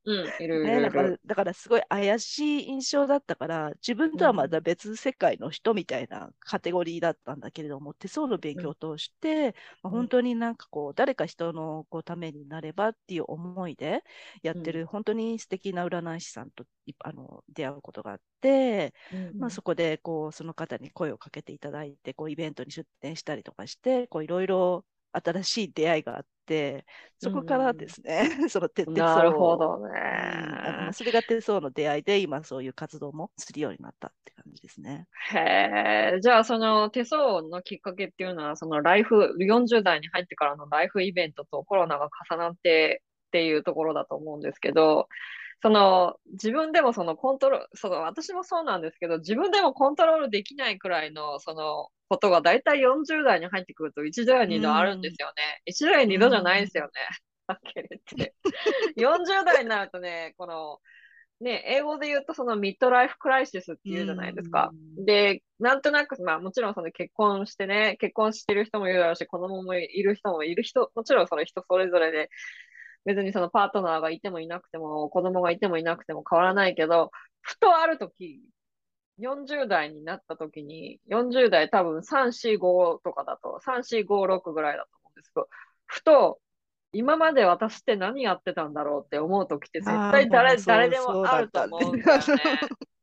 [0.07, 14.03] うん、いだからだからすごい怪しい印象だったから、自分とはまた別世界の人みたいなカテゴリーだったんだけれども、手相の勉強を通して、まあ、本当になんかこう、誰か人のこうためになればっていう思いで
[14.43, 16.65] やってる、本当に素敵な占い師さんと
[17.01, 18.93] あの出会うことがあって、
[19.39, 24.85] まあ、そこでこうその方に声をかけていただいて、こうイベントに出展したりとかして、いろいろ
[25.23, 26.85] 新しい出会いがあって、
[27.19, 29.91] そこからですね、うん、 その手相なるほどね、
[30.87, 35.07] うん、それが手相の出会いで、今そういう活動もするようになったって感じですね。
[35.33, 45.09] へえ、じゃあその手相のきっかけっていうのは、そのライフ、40代に入ってからのライフイベントとコロナが重なってっていうところだと思うんですけど、
[45.63, 55.63] その自分でもそのコントロール、その私もそうなんですけど、自分でもコントロールできないくらいのそのことが大体40代に入ってくると1度や2度あるんですよね。
[55.67, 56.91] 1度や2度じゃないですよね。
[57.47, 58.35] はっきり言って。
[58.97, 60.79] 40代になるとね、この、
[61.41, 64.71] ね、英語で言うとそのミッドライフクライシスっていうじゃないですか。
[64.97, 72.31] で、なんとなく、まあもちろんその結婚してね、結婚してる人もいるだろうし、子供もいる人もいる人、もちろんその人それぞれで、
[73.05, 77.11] 別にそのパートナーがいてもいなくても、子供がいてもいなくても変わらないけど、
[77.43, 78.41] ふとあるとき、
[79.19, 85.49] 40代になった時に、40代多分3、4、5とかだと、3、4、5、6ぐらいだと思うんですけど、
[85.87, 86.41] ふと、
[86.93, 92.25] 今まで私って何やってたんだろうって思う時って絶対誰誰でもあると思うんだよね。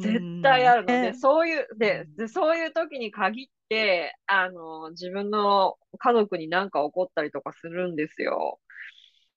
[0.00, 0.86] 絶対あるの。
[0.86, 8.60] で、そういう、で、でそういう時に限って、あの、自分の家族に何か起こったりとかするんですよ。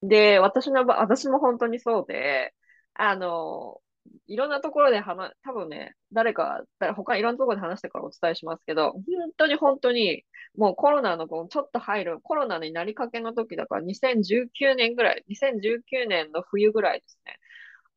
[0.02, 2.54] で、私の私も本当にそうで、
[2.94, 3.82] あの、
[4.28, 6.64] いろんなところで話、多分ね、誰か、
[6.96, 9.02] 他いろんなところで話してからお伝えしますけど、本
[9.38, 10.24] 当に本当に、
[10.56, 17.38] もうコロナのちょっと入る、コロナになりかけの時だから2019年ぐらい、2019年の冬ぐらいですね。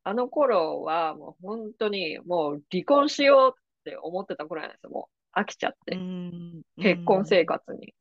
[0.07, 4.91] あの頃はもう本当にもう離婚しようって思ってたくらいなんですよ。
[4.91, 5.97] もう飽きちゃって。
[6.77, 7.95] 結婚生活に。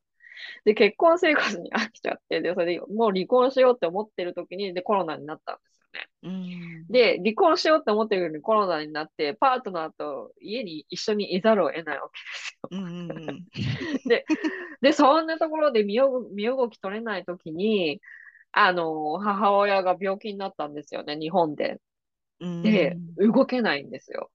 [0.65, 6.08] で、結婚生活に飽きちゃって、で、それでもう離婚しようって思ってる時に、で、コロナになったんですよね。
[6.23, 6.88] うん。
[6.88, 12.69] で、離婚しようって思ってるのにコロナになって、パートナーと家に一緒にいざるを得ないわけですよ。
[12.71, 13.45] うんうんうん。
[14.82, 18.01] で、そんなところで身動身動き取れない時に、
[18.51, 21.79] あの、母親が病気になったんですよね、日本で。
[22.39, 24.29] うんで、動けないんですよ。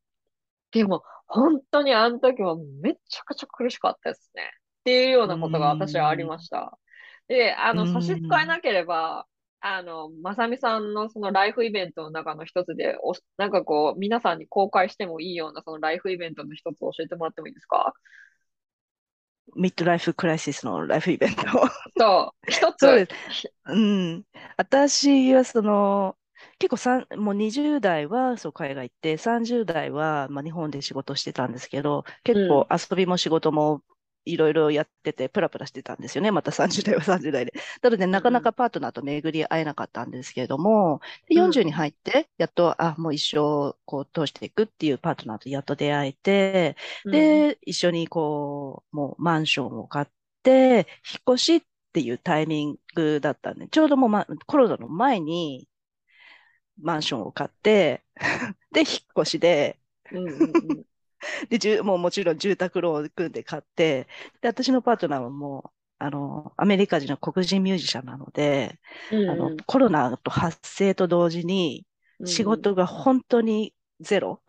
[0.73, 4.51] でも、本当にあの時はめちゃくちゃ苦しかったですね。
[4.89, 6.79] っていうようなことが私はありました。
[7.29, 9.27] で、あの、うん差し支えなければ、
[9.61, 17.95] あの、まさみさんのそのライフイベントの中の一つで、おなんかこう、皆さんに公開してもいいようなそのライフイベントの一つ教えてもらってもいいですか？
[19.57, 21.43] ミッドライフクライシスのライフイベント。
[21.99, 22.77] そう、一つ。
[22.81, 23.13] そうです。
[23.67, 24.25] うん。
[24.57, 26.17] 私はその、
[26.59, 33.83] 結構さん、もう20代はそう海外行って、30代はまあ日本で仕事してたんですけど、結構遊びも仕事も
[34.25, 36.31] いろいろやってて、プラプラしてたんですよね。
[36.33, 37.53] また30代は30代で。
[37.83, 41.51] なので、なかなかパートナーと巡り会えなかったんですけれども、でうん。
[41.51, 50.07] 40に入って、やっと、あ、もう一生こう通していくっていうパートナーとやっと出会えて、うん、で、一緒にこう、もうマンションを買っ
[50.43, 55.69] て、引っ越しっていうタイミングだったんで、ちょうどもう、ま、コロナの前に
[56.81, 58.05] マンションを買って、
[58.73, 59.79] で、引っ越しで、
[60.11, 60.85] うんうんうん
[61.49, 64.09] で、じゅもうもちろん住宅ローンを組んで買って、
[64.41, 71.89] で、私のパートナーはもう、あの、アメリカ人の黒人ミュージシャンなので、うんあの、コロナと発生と同時に、うん
[72.25, 74.43] 仕事が本当にゼロ、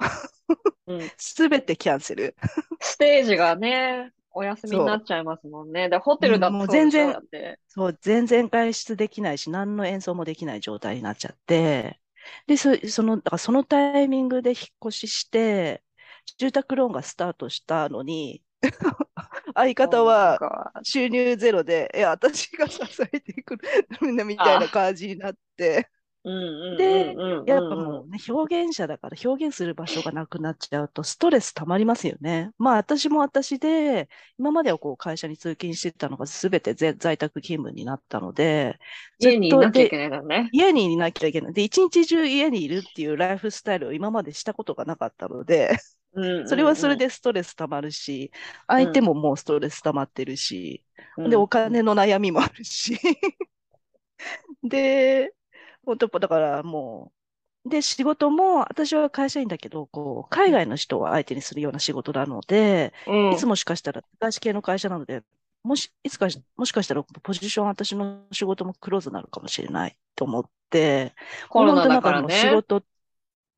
[0.88, 2.36] うん すべてキャンセル。
[2.80, 5.90] ステージがね、お休みになっちゃいますもんね。
[5.90, 7.16] で、ホテルだうんもう全然。
[7.68, 12.00] そう、全然外出できないし、何の演奏もできない状態になっちゃって、
[12.48, 15.84] で、そ、その、だからそのタイミングで引っ越しして、
[16.38, 18.44] 住宅ローンがスタートしたのに、
[19.56, 22.80] 相方は Oh 収入ゼロで、いや、私が支
[23.14, 23.58] えていく
[24.02, 25.90] みんなみたいな感じになって、
[26.76, 27.16] で
[27.46, 32.52] やっぱもうね、表現者だから表現する場所がなくなっちゃうとストレス溜まりますよね。
[32.58, 38.78] まあ私も私で、今まではこう会社に通勤してたのが全てぜ在宅勤務になったので、
[39.20, 40.50] 家にいなきゃいでけないのね。
[40.52, 41.54] 家にいなきゃいけない。
[41.54, 45.78] で、一日中家にいるっていうライフスタイルを今までしたことがなかったので、
[46.44, 48.32] それはそれでストレス溜まるし、
[48.68, 50.84] 相手ももうストレス溜まってるし、
[51.18, 52.98] うん、で、お金の悩みもあるし。
[54.64, 55.34] で、
[55.86, 57.14] 本当だからも
[57.66, 65.24] う、で、仕事も、私は会社員だけど、こう、海外の人を相手にするような仕事なので、うん、いつもしかしたら、外資系の会社なので、
[65.64, 71.16] もし、いつかし、もしかしたら、ポジション、私の仕事もクローズになるかもしれないと思って、
[71.50, 72.50] コロナだから本当なんかあの仕ね。
[72.50, 72.84] 事、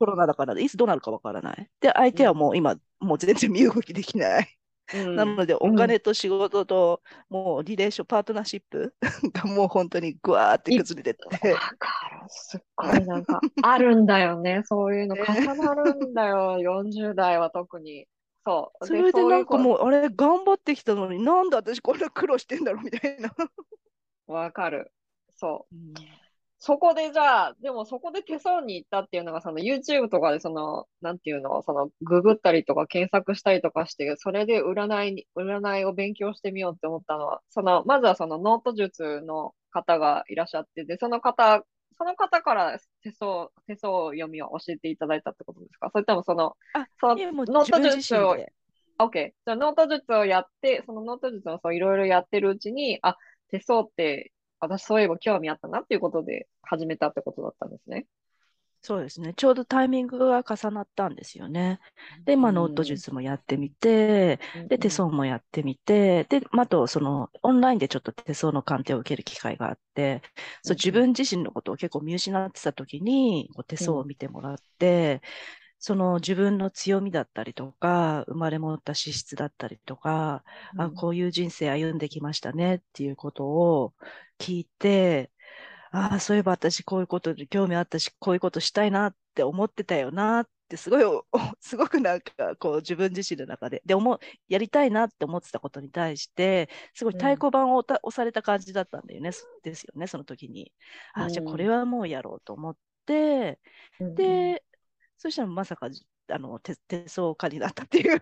[0.01, 1.69] コロナだから、いつどうなるかわからない。
[1.79, 4.57] で、相手はもう今、もう全然身動きできない。
[4.95, 8.93] うんなので、お金と仕事と、もうリレーション、パートナーシップ
[9.31, 12.25] がもう本当にぐわーって崩れてってわ、かる。
[12.29, 14.63] すっごいなんか、あるんだよね。
[14.65, 16.57] そういうのね重なるんだよ。
[16.59, 18.07] 40代は特に。
[18.43, 18.87] そう。
[18.87, 23.31] それでなんかうもう、あれ、頑張ってきたのになんで私こんな苦労してんだろうみたいな。
[24.25, 24.91] わかる。
[25.37, 26.20] そう。
[26.63, 41.63] そこでじゃあ、でもそこで手相に行ったっていうのが、その YouTube とかでその、なんていうの、そのググったりとか検索したりとかして、それで占いに、占いを勉強してみようって思ったのは、その、まずはそのノート術の方がいらっしゃって、で、その方、
[41.97, 45.89] その方から手相、手相読みを教えていただいたってことですか？
[45.91, 48.53] それともその、あ、そのノート術を、見て。
[48.99, 49.29] OK。
[49.29, 53.17] じゃあノート術をやって、そのノート術をそういろいろやってるうちに、あ、
[53.49, 58.07] 手相って、私そういえば興味あったなっていうことで始めたってことだったんですね。
[58.83, 59.33] そうですね。
[59.35, 61.79] ちょうどタイミングが重なったんですよね。
[62.25, 70.23] で、まあ、ノート術もやってみて、で、手相もやってみて、で、まああと、その、オンラインでちょっと手相の鑑定を受ける機会があって、
[70.63, 75.21] そう、自分自身のことを結構見失ってた時に、こう手相を見てもらって、
[75.81, 80.43] その自分の強みだったりとか、生まれ持った資質だったりとか、
[80.75, 83.93] うん、あ、こういう人生歩んできましたねっていうことを
[84.39, 85.31] 聞いて、
[85.91, 91.21] ああ、そういえば私こういうことで興味あったし、こういうことしたいなって思ってたよなって、すごい
[91.59, 94.19] すごくなんかこう自分自身の中で、で、思う、
[94.49, 100.71] やりたいなって思ってたことに対して、すごい太鼓判を押された感じだったんだよね、そですよね、その時に。
[101.13, 102.77] あ、じゃあこれはもうやろうと思っ
[103.07, 103.59] て、
[103.99, 104.63] うん、で、
[105.21, 105.87] そしたらまさか、
[106.29, 108.19] あの、手、手相家になったっていう。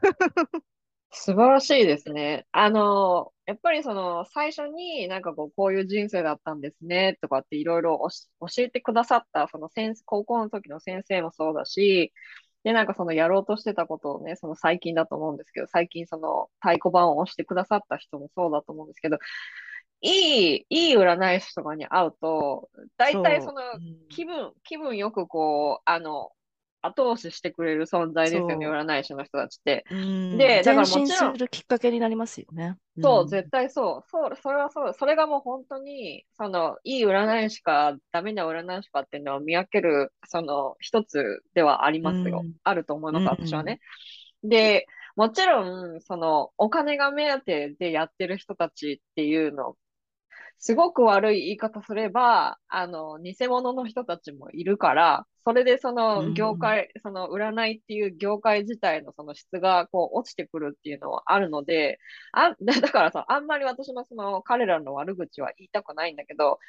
[1.12, 2.46] 素晴らしいですね。
[2.52, 8.00] あの、やっぱりその最初になんかこう、こういう人生だったんですねとかっていろいろ
[8.42, 12.14] 教えてくださったその先生、高校の時の先生もそうだし、
[12.64, 19.18] で、なんかそのやろうとしてたことをね、その最近だと思うんですけど、最近その太鼓判を押してくださった人もそうだと思うんですけど、
[20.02, 26.32] いい、いい占い師とかに会うと、大体そのうん気分、気分よくこう、あの、
[26.82, 29.86] 後押ししてくれる存在ですよね、占い師の人たちって。
[29.92, 32.78] うんでだからもちろんきっかけになりますよね。
[33.02, 34.10] そう、ん絶対そう。
[34.10, 34.94] そう、それはそう。
[34.94, 42.42] それがもう本当に、その、いい占い師か、ダメな占い師かっていうのを見分ける、その、一つではありますよ。
[42.44, 43.80] うんあると思います、うん私はね。
[44.44, 49.76] で、もちろん、その、お金が目当てでやってる人たちっていうの、
[50.60, 62.00] すごく悪い言い方すれば、あの、偽物の人たちもいるから、それでその業界、その占いっていう業界自体のその質がこう落ちてくるっていうのはあるので、
[62.34, 66.60] あ、 だからさ、あんまり私もその彼らの悪口は言いたくないんだけど、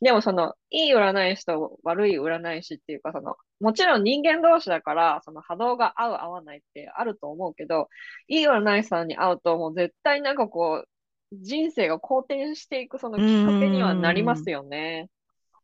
[0.00, 7.88] でもその、いい占い師と悪い占い師っていうか、その、もちろん人間同士だから、その波動が合う合わないってあると思うけど、
[8.28, 10.88] いい占い師さんに会うともう絶対なんかこう、
[11.32, 15.10] 人生が好転していくそのきっかけにはなりますよね。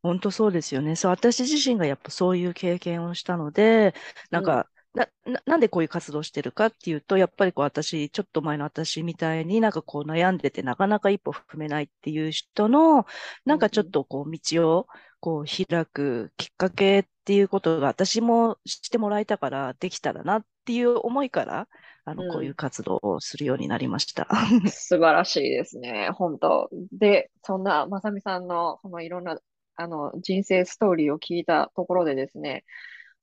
[0.05, 0.97] 本当そうですよね。
[0.97, 3.95] そう、私自身がやっぱそういう経験をしたので、
[4.31, 13.07] なんか、な、ななんでこういう活動してるかっていうと、やっぱりこう私、ちょっと前の私みたいになんかこう悩んでてなかなか一歩踏めないっていう人の、
[13.47, 14.87] なんかちょっとこう道を
[15.21, 21.69] こう開くきっかけっていうことが私もしてもらえたからできたらなっていう思いから、
[22.05, 24.29] あうんの、こういう活動をするようになりました。
[24.67, 26.69] 素晴らしいですね、本当。
[26.93, 29.39] で、そんなまさみさんのそのいろんな
[29.77, 32.65] あの人生ストーリーを聞いたところでですね、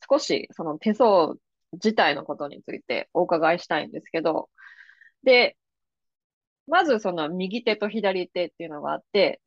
[0.09, 1.35] 少しその手相
[1.73, 4.49] 自体のことについてお伺いしたいんですけど、
[5.23, 5.57] で、
[6.67, 9.41] まずその右手と左手っていうのがあって、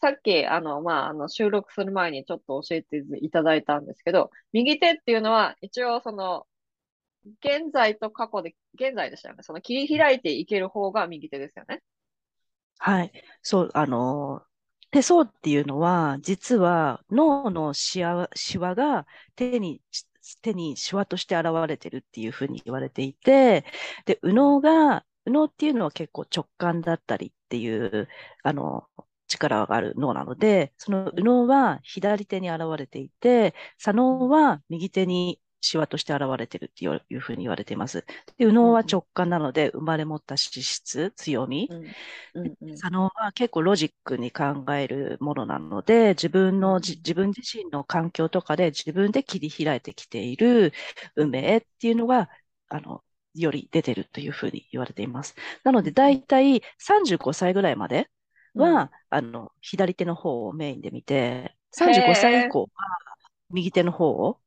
[0.00, 6.46] さっきあの、まあ、あの収録する前にちょっと教えていただいたんですけど、右手っていうのは一応その
[7.40, 9.42] 現在と過去で、現在でしたよね。
[9.42, 11.82] その切り開いていける方が右手ですよね。
[12.78, 13.12] はい。
[13.42, 14.42] そう、あの、
[14.96, 19.82] 手相っていうのは、実は脳のシワ、シワが手に、
[20.40, 23.66] 手にシワとして現れてるっていうふうに言われていて、
[24.06, 28.08] で、右脳が、右脳っていうのは結構直感だったりっていう、
[28.42, 28.84] あの、
[29.28, 38.02] 力がある脳なので、その右脳は左手に現れていて、左脳は右手にシワとして現れてるっていうふうに言われています。
[38.38, 41.68] で、右脳は直感なので、生まれ持った資質、強み。
[42.74, 50.72] 左脳は結構ロジックに考えるものなので、自分の自分自身の環境とかで自分で切り開いてきている
[51.16, 52.28] 運命っていうのが、
[52.68, 53.02] あの、
[53.34, 55.34] より出てるというふうに言われています。
[55.64, 58.08] なので、だいたい35歳ぐらいまで
[58.54, 62.68] は、あの、左手の方をメインで見て、35歳以降は
[63.50, 64.40] 右手の方を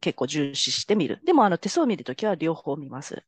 [0.00, 1.20] 結構重視して見る。
[1.24, 3.24] でも、あの、手相を見るときは両方見ます。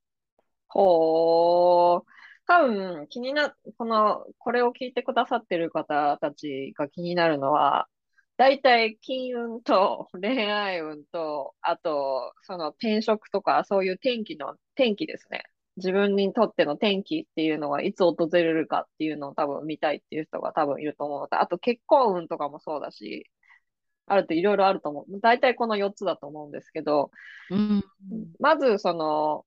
[0.68, 2.04] ほー。
[2.46, 7.88] 多分気にな、この、これを聞いてくださってる方たちが気になるのは、
[8.36, 15.44] 大体金運と 恋愛運と、あと、その転職とか、そういう天気の、天気ですね。
[15.76, 23.30] 自分にとっての天気っていうのがいつ訪れるかっていうのを多分見たいっていう人が多分いると思うので、あと結婚運とかもそうだし、
[24.10, 25.20] あるといろいろあると思う。
[25.20, 27.10] 大体この4つだと思うんですけど、
[27.50, 27.84] うん。
[28.40, 29.44] まずその、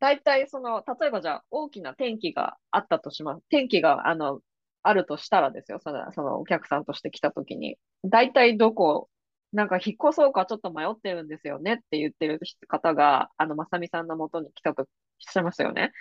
[0.00, 3.42] 大体その、例えばじゃあ大きな天気があったとします。
[3.50, 4.40] 天気があの、
[4.82, 5.78] あるとしたらですよ。
[5.82, 9.10] その、そのお客さんとして来たときに、大体どこ、
[9.52, 14.86] なんか引っ越そうかちょっと迷ってるんですよねって言ってる方が、あの、まさみさんの元に来たと
[15.18, 15.92] しますよね。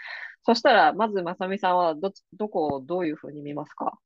[0.44, 4.00] そしたら、まずまさみさんはどどこをどういうふうに見ますか？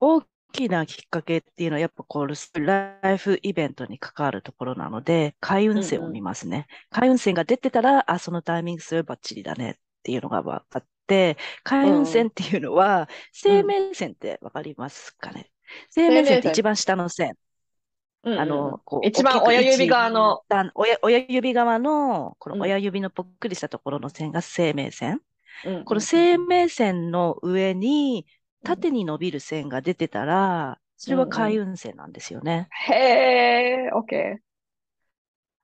[0.00, 0.22] 大
[0.52, 2.28] きなきっかけっていうのは、やっぱこう、
[2.64, 6.66] ライフイベントに関わるところなので、開運線を見ますね。
[6.90, 15.50] 開運線が出てたら、あ、そのタイミングすればバッチリだねっていうのが分かって、開運線っていうのは、生命線ってわかりますかね？
[15.90, 17.28] 生命線って一番下の線。
[18.24, 18.40] うんうんうん。
[18.40, 20.42] あの、こう、一番親指側の、
[20.74, 22.58] 親親指側の、こうん。
[22.58, 25.22] の親指のぽっくりしたところの線が生命線。
[25.64, 25.84] うんうん。
[25.84, 28.26] この生命線の上に
[28.62, 32.68] 縦に伸びる線が出てたら、それは開運線なんですよね。
[32.88, 34.38] へー、OK。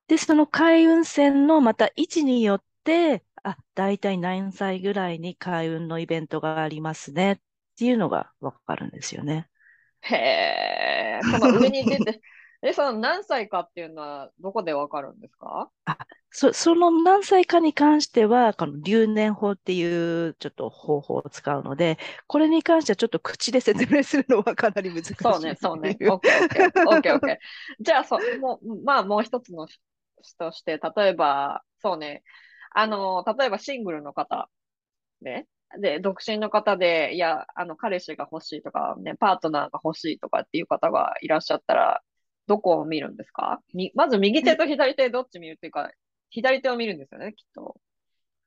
[0.09, 7.39] で、その開運線のまた位置によって、あ、だいたい何歳ぐらいに開運のイベントがありますねっ
[7.79, 9.49] ていうのがわかるんですよね。
[10.03, 12.21] へー、その上に出て、
[12.63, 15.71] え、その何歳かっていうのはどこでわかるんですか？
[16.31, 25.15] そ、その何歳かに関しては、この留年法っていうちょっと方法を使うので、これに関してはちょっと口で説明するのはかなり難しい。
[25.15, 25.97] そうね、そうね。
[26.03, 27.37] オッケー、オッケー、オッケー、オッケー。
[27.81, 29.81] じゃあ、そう、もう、まあ、もう一つのし
[30.39, 32.23] として、例えば、そうね、
[32.75, 34.49] あの、例えばシングルの方、
[35.23, 35.47] ね、
[35.81, 42.03] で、独身の方で、いや、あの、彼氏が欲しいとか、ね、パートナーが欲しいとかっていう方がいらっしゃったら、
[42.47, 43.61] どこを見るんですか？
[43.75, 45.91] みまず右手と左手どっち見るっていうか、
[46.31, 47.77] 左手を見るんですよね、きっと。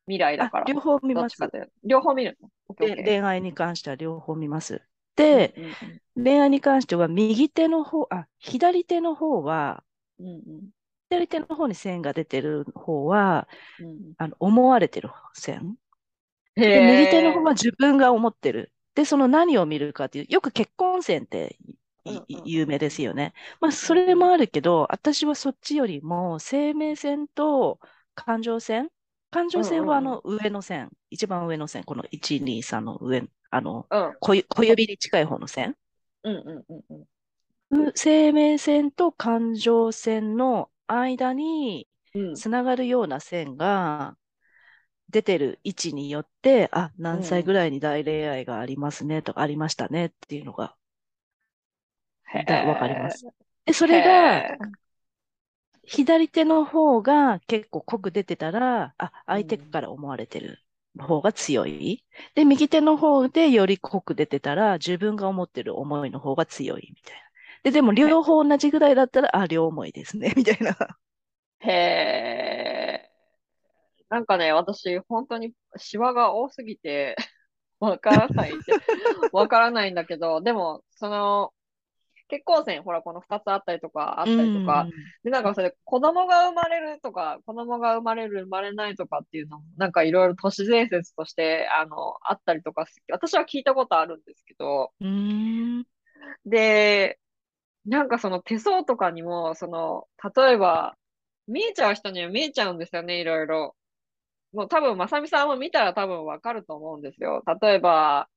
[0.08, 0.66] 未来だから。
[0.66, 1.38] 両方見ます。
[1.84, 2.50] 両方見るの？
[2.78, 4.82] 恋愛に関しては両方見ます。
[5.16, 5.72] で、うんうん
[6.18, 9.84] うん、恋愛に関しては右手の方、あ、左手の方は、
[10.20, 10.41] うんうん、
[11.10, 13.47] 左手の方に線が出てる方は、
[13.80, 15.76] うん、あの思われてる線。
[16.56, 18.72] で右手の方は自分が思ってる。
[18.95, 21.58] で、その何を見るかっていう、よく結婚線って
[22.45, 23.34] 有名ですよね。
[23.60, 27.80] まあ、それもあるけど、私はそっちよりも生命線と
[28.16, 28.89] 感情線？
[29.32, 33.86] 感情線はあの上の線、一番上の線、この1、2、3の上、あの、
[34.20, 35.76] 小指に近い方の線。
[37.93, 41.88] 生命線と感情線の間に
[42.34, 44.18] つながるような線が
[45.10, 50.76] 出てる位置によって、うん、あ、何歳ぐらいに大恋愛がありますねとか、ありましたねっていうのが、
[52.34, 53.25] わかります。
[53.65, 54.57] で、それが、
[55.84, 60.59] 左手の方が結構濃く出てたら、あ、相手から思われてる
[60.99, 62.03] 方が強い。
[62.36, 67.21] で、右手の方でより濃く出てたら、自分が思ってる思いの方が強いみたいな。
[67.63, 70.77] で、でも両方同じぐらいだったら、あ、両思いですね、 みたいな。
[71.61, 73.09] へえ。
[74.09, 77.15] なんかね、私、本当にシワが多すぎて、
[77.80, 78.51] わからない
[79.34, 81.53] わからないんだけど、でも、その、
[82.30, 84.89] 結婚線、ほら、この2つあったりとか、あったりとか、
[85.23, 94.93] で、なんかそれ、子供が生まれるとか、子供が生まれる、生まれないとかっていうのも、なんかいろいろ都市伝説として、あの、あったりとか、私は聞いたことあるんですけど、
[96.45, 97.19] で、
[97.86, 100.97] なんかその手相とかにも、その、例えば、
[101.47, 103.75] 見えちゃう人には見えちゃうんですよね、いろいろ。
[104.53, 107.43] もう多分、まさみさんも見たら多分わかると思うんですよ。
[107.61, 108.30] 例えば、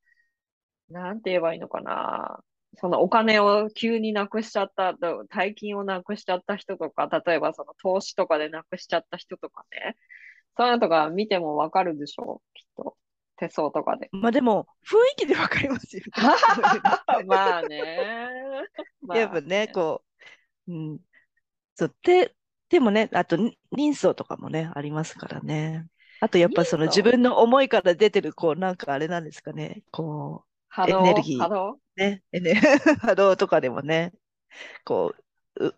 [0.90, 2.45] なんて言えばいいのかな。
[2.75, 4.95] そのお金を急になくしちゃった、
[5.29, 9.97] 大金をなくしちゃった人とか、例えばその投資とかでなくしちゃった人とかね。
[10.57, 12.97] そういうのとか見てもわかるでしょう、きっと。
[13.37, 14.09] 手相とかで。
[14.12, 16.12] まあでも、雰囲気でわかりますよね。
[17.27, 18.66] まあね。
[19.03, 20.05] まあ、やっぱね、こ
[20.68, 21.01] う、うん。
[21.75, 22.35] そう、手、
[22.68, 23.37] 手もね、あと
[23.70, 25.87] 人相とかもね、ありますからね。
[26.20, 30.52] あとやっぱその自分の思いから出てる、こう、なんかあれなんですかね、こう、
[30.89, 31.39] エネルギー。
[31.39, 32.55] 波動ね、ね、
[33.03, 34.12] 波動とかでもね、
[34.85, 35.14] こ
[35.57, 35.75] う、う、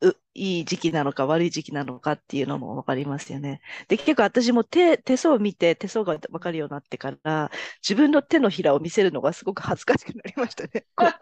[0.00, 3.60] う、いい時期なのか悪い時期なのかっていうのもわかりますよね。
[3.88, 7.50] で、結構私も手、手相を見て、手相がわかるようになってから、
[7.82, 10.86] 自分の手のひらを見せるのがすごく恥ずかしくなりましたね。
[10.96, 11.18] な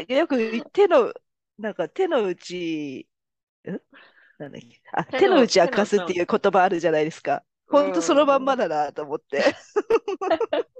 [0.00, 1.12] んよく手の、
[1.58, 3.08] なんか手の内、
[3.68, 3.80] ん
[4.38, 4.80] なんだっけ？
[4.92, 7.42] あ手の内明かすっていう言葉あるじゃないですか。
[7.68, 9.44] 本当そのまんまだなと思って。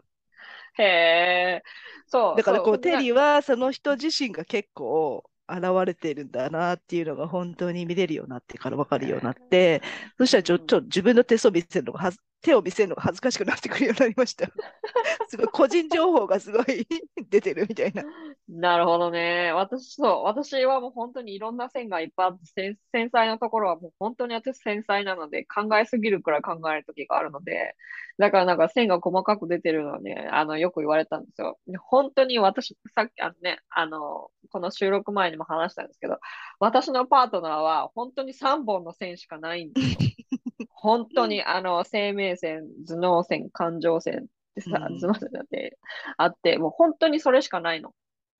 [0.79, 1.63] へえ。
[2.07, 2.37] そう。
[2.37, 9.83] だからこう、テリーはその人自身が結構現れてるんだなっていうのが本当に見れるようになってから分かるようになって、
[10.19, 14.47] そしたらちょっと自分の手相見せるのがはず、手を見せるのが恥ずかしくなってくるようになりました。
[15.29, 16.87] すごい個人情報がすごい
[17.29, 18.05] 出てるみたいな。
[18.49, 19.53] なるほどね。
[19.53, 27.77] 私、そう、私はもう本当にいろんな線がいっぱいあって、繊細なところはもう本当に私繊細なので、考えすぎるくらい考える時があるので、
[28.19, 31.59] だからなんか線が細かく出てるのはね、あの、よく言われたんですよ。
[31.79, 36.19] 本当に私、さっき、あのね、あの、この収録前にも話したんですけど、
[36.59, 39.99] 私のパートナーは本当に3本の線しかないんですよ。
[40.81, 45.77] 本当に、あの、生命線、頭脳線、感情線ってさ、頭脳線だって
[46.17, 47.95] あって、もう本当にそれしかないの。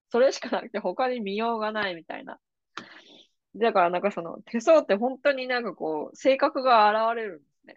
[0.09, 2.39] それしかなくて他に見ようがないみたいな。
[3.57, 7.75] だからなんかその手相って本当になんかこう、性格が現れるんですね。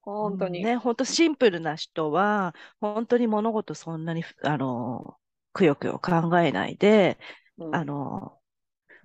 [0.00, 0.64] 本当に。
[0.64, 5.16] ね、本当シンプルな人は、本当に物事そんなに、あの、
[5.52, 7.18] くよくよ考えないで、
[7.58, 8.38] うん、あの、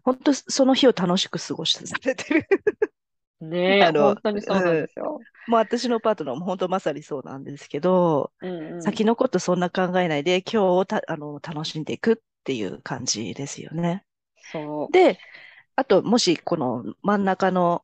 [0.04, 2.48] 本当その日を楽しく過ごされてる
[3.42, 5.22] ねえ、 本当にそうなんですよ。
[5.48, 14.04] もう私のパートナーも本当まさにそうなんですけど、うんうん、先のことそんな考えないで、今日をたあの楽しんでいくっていう感じですよね。
[14.52, 15.18] そうで、
[15.76, 17.84] あと、もしこの真ん中の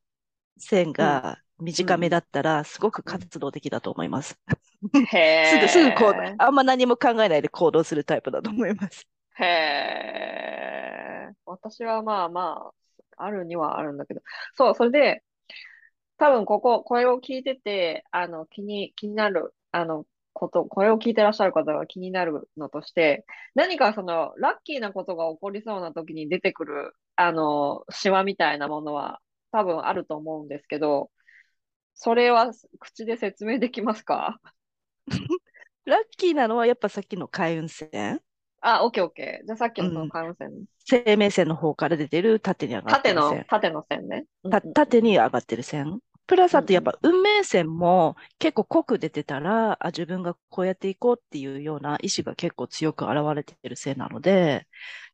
[0.57, 4.37] 線が短めだったら、すごく活動的だと思います。
[4.83, 9.07] すぐ、すぐこう、あんま何も考えないで行動するタイプだと思います。
[9.35, 11.29] へえ。
[11.45, 12.71] 私はまあま
[13.17, 14.21] あ、あるにはあるんだけど。
[14.55, 15.23] そう、それで、
[16.17, 31.11] 多分ここ、これを聞いてて、あの、気に、気になる、あの、こと、これを聞いてらっしゃる方が気になるのとして、何かその、ラッキーなことが起こりそうな時に出てくる、あの、シワみたいなものは多分あると思うんですけど、
[31.95, 34.39] それは口で説明できますか？
[35.85, 38.21] ラッキーなのはやっぱさっきの海運線。
[38.67, 39.45] あ、オッケーオッケー。
[39.45, 40.51] じゃあさっきのその海運線。
[40.79, 43.45] 生命線の方から出てる縦に上がって縦のる線、。
[43.47, 44.25] 縦の線ね。
[44.49, 45.99] たうんうん縦に上がってる線。
[46.27, 54.65] プラスあうんうんとやっぱ運命線も結構濃く出てたら、あ、自分がこうやっていこうっていうような意志が結構強く現れてる線なので、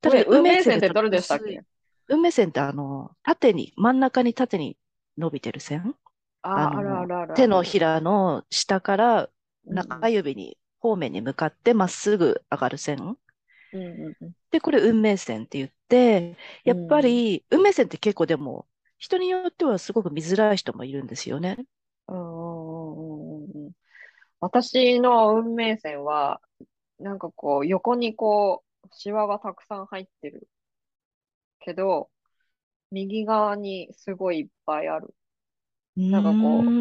[0.02, 1.62] これ運命線ってどれでしたっけ？
[2.08, 4.78] 運命線ってあの、縦に、真ん中に縦に
[5.18, 5.95] 伸びてる線。
[6.43, 7.34] あのあるあるある。
[7.36, 13.18] 手のひらの下からうんうん中指に方面に向かってまっすぐ上がる線。
[13.74, 18.67] うんうんうんで、これ運命線って言って、やっぱり運命線って結構でも、
[18.97, 21.57] 人によってはすごく見づらい人もいるんですよね。
[22.07, 22.13] う
[23.67, 23.72] ん
[24.41, 26.41] 私の運命線は、
[26.99, 30.47] なんかこう、横にこう、シワがたくさん入ってる。
[31.59, 32.09] けど、
[32.91, 35.15] 右側にすごいいっぱいある。
[36.09, 36.76] なんかこ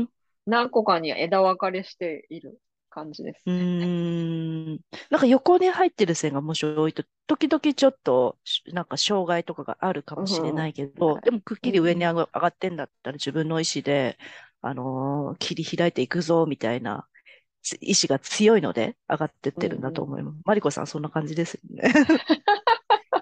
[0.46, 2.60] う何個かに枝分かれしている
[2.90, 3.46] 感じです。
[3.46, 4.80] うーん。
[5.10, 14.18] なんか横に入ってる線がもし多いと、時々ちょっと、しなんか障害とかがあるかもしれないけうんど、でもくっきり上にうん上がってんだったら自分の意思で、
[14.62, 17.08] あのー切り開いていくぞ、みたいな
[17.62, 20.38] つ意志が強いので上がってってるんだと思います。
[20.44, 21.92] マリコさん、そんな感じですよね。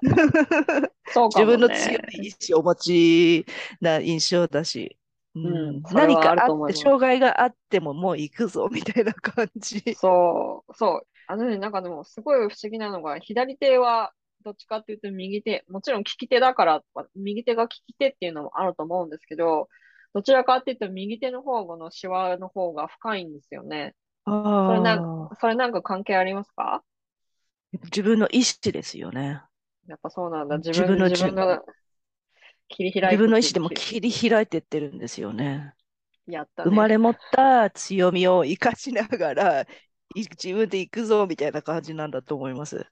[1.06, 1.70] そうかも 自分のね。
[1.70, 3.46] 強い意志をお持ち
[3.80, 4.97] な印象だし、
[5.34, 9.82] うん何かあって、障害があってももう行くぞみたいな感じ。
[9.94, 11.06] そう、そう。
[11.26, 14.12] あのね、なんかでもすごい不思議なのが、左手は
[14.44, 16.82] どっちかっていうと右手、もちろん利き手だから、
[17.14, 19.68] 右手が利き手っていうのもあると思うんですけど、
[20.14, 23.94] どちらかっていうと右手の方のシワの方が深いんですよね。
[24.66, 26.82] それなんああ、それなんか関係ありますか？
[27.84, 29.42] 自分の意志ですよね。
[29.86, 30.56] やっぱそうなんだ。
[30.58, 31.62] 自自分分の自分が
[32.68, 35.74] 切り開いて自分の意志でも切切り開いてってるんですよね。
[36.26, 36.70] りやったね。
[36.70, 39.66] 生まれ持った強みを生かしながら、い
[40.14, 42.86] 自分で行くぞみたいな感じなんだと思います。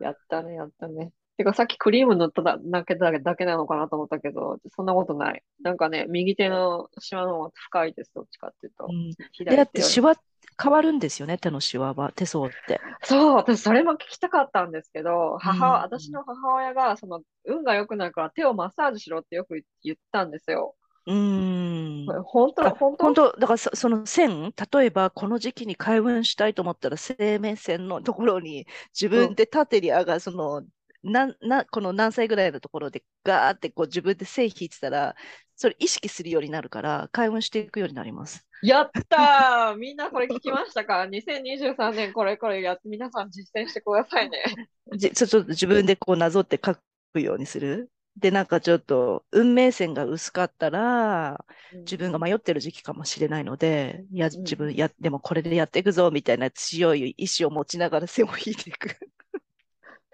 [0.00, 1.12] やったね、やったね。
[1.36, 5.42] てかさっきクリーム塗っただだけだだけなのかなと思ったけど、そんなことない。
[5.62, 8.92] なんかね、右手のシワの方が深いです、どっちかっていうとう。
[8.92, 9.10] ん、
[9.44, 10.14] だってシワ
[10.60, 12.80] 変わるんですよね、手のシワは、手相って。
[13.04, 20.74] そう、私それも聞きたかったんですけど、母、うん私の母親が、その、運が良くないから手をマッサージしろってよく言ったんですよ。
[21.06, 22.22] うーん。
[22.24, 23.04] 本当、あ本当？
[23.04, 30.62] 本当、だからそ、その線、例えばこの時期に開運したいと思ったら、生命線のところに自分で縦に上がる、その、
[31.02, 35.16] なん、な、この何歳ぐらいのところでガーってこう自分で線引いてたら、
[35.56, 38.46] それ意識するようになるから、開運していくようになります。
[38.62, 44.42] やったー みんなこれ聞きましたか ?2023 年これこれやって、皆さん実践してくださいね。
[44.96, 46.76] じちょっと自分でこうなぞって書
[47.12, 47.90] くようにする？
[48.16, 58.96] で、なんかちょっと運命線が薄かったら、自分が迷ってる時期かもしれないので、いや、うん自分や、でもこれでやっていくぞみたいな強い意志を持ちながら線を引いていく。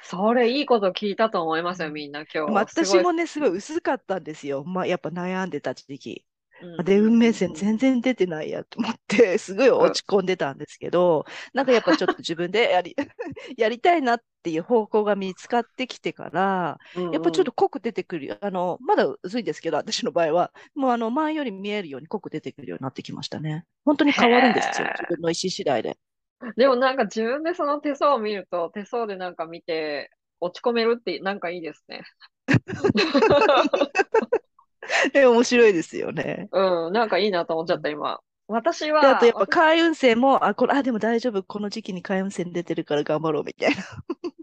[0.02, 2.52] それいいこと聞いたと思いますよ、みんな今日。
[2.52, 4.64] 私もね、すごい薄かったんですよ。
[4.64, 6.24] まあ、やっぱ悩んでた時期。
[6.60, 12.96] うんで、運命線うん全然出てないやと思って、すごい落ち込んでたんですけど、なんかやっぱちょっと自分でやり、
[13.56, 18.38] やりたいなっていう方向が見つかってきてから、うんやっぱちょっと濃く出てくるよ。
[18.40, 23.64] あの、まだ薄いんですけど、私の場合は、もうあの、前より見えるように濃く出てくるようになってきましたね。
[23.84, 25.96] 本当に変わるんですよ自分の意思次第で。
[26.56, 30.10] でもなんか自分でその手相を見ると、手相でなんか見て
[30.40, 32.02] 落ち込めるってなんかいいですね。
[35.12, 36.48] え、面白いですよね。
[36.52, 38.20] うん、なんかいいなと思っちゃった、今。
[38.46, 43.76] 私で、は、あとやっぱ開運線も、あ、これ、あ、でも大丈夫、この時期に開運線出てるから頑張ろうみたいな。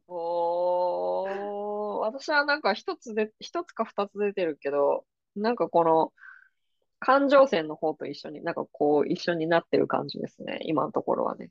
[0.08, 1.36] おー
[2.06, 6.14] 私はなんか一つで、一つか二つ出てるけど、なんかこの、
[7.00, 11.50] 感情線の方と一緒に、なんかこう、一緒になってる感じですね、今のところはね。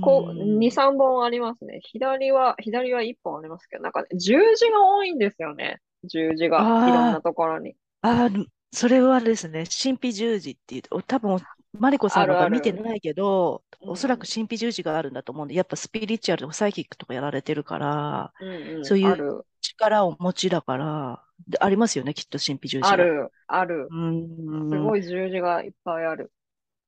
[0.00, 1.80] こう、うん2、3本ありますね。
[1.82, 5.80] 左は、左は1本ありますけど、なんかね、十字が多いんですよね。
[6.04, 7.76] 十字が、いろんなところに。
[8.02, 11.38] あー、それはですね、神秘十字っていう、お多分、
[11.78, 22.90] マリコさんのが見てないけど、うんおそらく神秘十字があるんだと思うんで、やっぱスピリチュアルとかサイキックとかやられてるから、うんうん、そういう力をお持ちだから、でありますよね、きっと神秘十字が。
[22.90, 23.88] ある、ある。
[23.90, 24.70] うん。
[24.70, 26.32] すごい十字がいっぱいある。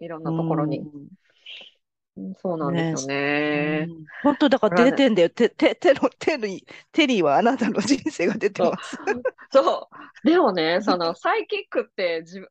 [0.01, 0.83] いろんなところに。
[2.41, 3.15] そうなんですよね。
[3.51, 3.57] う
[4.05, 5.31] ん本当だから出てんだよ。
[5.31, 9.01] 手、手、手の、手に、手にはあなたの人生が出てます。
[9.53, 9.97] そう。
[10.25, 12.49] でもね、そのサイキックって自分、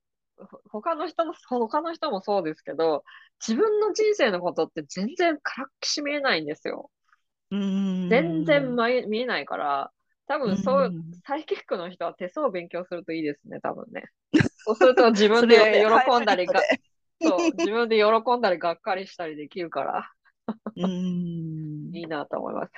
[0.49, 1.33] ほ他の人の、
[1.67, 3.03] 他の人もそうですけど、
[3.45, 6.89] 自分の人生のことって全然からっきし見えないんですよ。
[7.49, 7.59] うん
[8.09, 8.75] 全然
[9.09, 9.91] 見えないから、
[10.27, 14.03] 多分そういううんサイキックの人は手相を勉強するといいですね、多分ね。
[14.65, 16.67] そうすると自分で喜んだりが
[17.21, 20.11] そう、自分で喜んだりがっかりしたりできるから。
[20.75, 21.95] うん。
[21.95, 22.71] いいなと思います。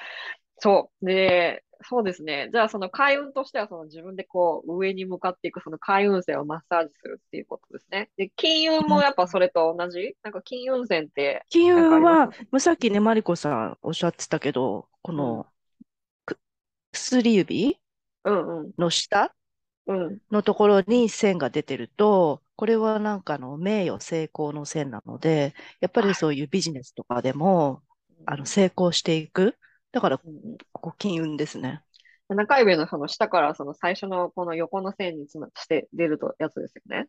[0.60, 1.06] そう。
[1.06, 2.50] で、そうですね。
[2.52, 8.10] じゃあ、その開運としては、その自分でこう、上に向かっていく、その開運線をマッサージするっていうことですね。
[8.18, 10.16] で、金運もやっぱそれと同じ？
[10.22, 11.46] なんか金運線って。
[11.50, 12.30] 金運は、
[12.60, 15.48] さっきね、マリコさんおっしゃってたけど、この、
[16.28, 16.36] うん、
[16.92, 17.78] 薬指
[18.78, 19.34] の下、
[20.32, 27.82] のところに線が出てると、これはなんかの名誉成功の線なので、やっぱりそういうビジネスとかでも、
[28.26, 29.56] あの成功していく。
[29.94, 30.26] だから、こ
[30.74, 31.82] こ金運ですね。
[32.28, 37.08] 中指のその下からその最初のこの横の線につなして出るとやつですよね。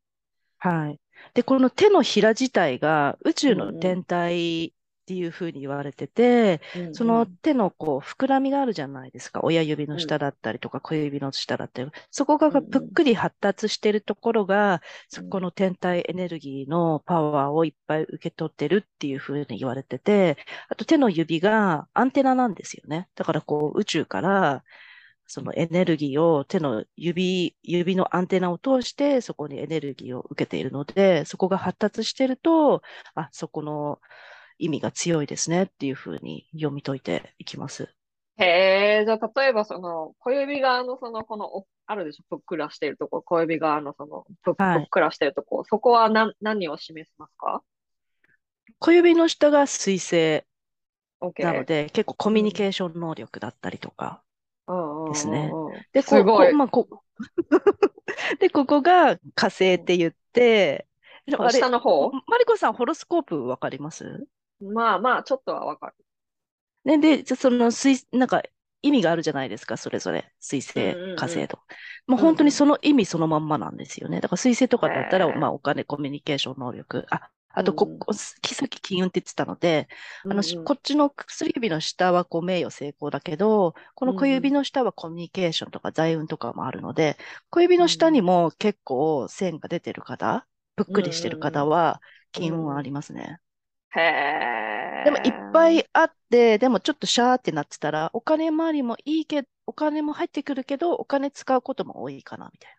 [0.59, 1.01] はい。
[1.35, 4.73] で、この手のひら自体が宇宙の天体
[5.11, 9.41] っていうふうに言われてて、うんうん、その手のこう膨らみがあるじゃないですか。
[9.43, 20.37] 親指の下だったりとか小指の下だったり、そこがぷっくり発達してるところが、そこの天体エネルギーのパワーをいっぱい受け取ってるっていうふうに言われてて、
[20.69, 23.09] あと手の指がアンテナなんですよね。
[23.17, 24.63] だからこう宇宙から
[25.27, 32.83] そのエネルギーを手の指、指のアンテナを通してそこにエネルギーを受けているので、そこが発達してると、
[33.15, 34.01] あ、そこの
[34.61, 37.89] 意味が強いですねっていうふうに読み解いていきます。
[38.37, 47.63] へえ、じゃあ例えばその小指側のそのこのあるでしょ、ぷっくらしているところ、小指側のそのぷっくらしているところ、はい、そこは何何を示しますか？
[48.79, 50.45] 小指の下が水星
[51.39, 54.23] なので、結構コミュニケーション能力だったりとか、
[55.09, 55.53] ですね。
[55.93, 56.89] で、ここ、まあ、こ
[58.41, 60.87] で、ここが火星って言って、
[61.29, 62.11] 下の方？
[62.27, 64.25] マリコさん、ホロスコープわかります？
[64.61, 65.95] まあまあ、ちょっとはわかる。
[66.85, 68.43] ね、で、その水、なんか
[68.83, 70.33] 意味があるじゃないですか、それぞれ。
[70.41, 71.59] 水星、火星と。
[72.07, 74.21] もう本当にその意味そのまんまなんですよね。
[74.21, 77.07] だから水星とかだったら、まあお金、コミュニケーション能力。
[77.11, 78.35] あ、あとこ、こ、さ
[78.65, 79.89] っき金運って言ってたので、
[80.29, 87.19] あの、こっちの薬指の下はこう名誉成功だけど、この小指の下はコミュニケーションとか財運とかもあるので、
[87.51, 90.47] 小指の下にも結構線が出てる方、
[90.77, 92.01] ぷっくりしてる方は
[92.33, 93.39] 金運はありますね。
[93.97, 95.05] へえ。
[95.05, 102.71] でもいっぱいあって、でもちょっとシャーってなってたら、お金回りもいいけど、お金も入ってくるけど、お金使うことも多いかな、みたい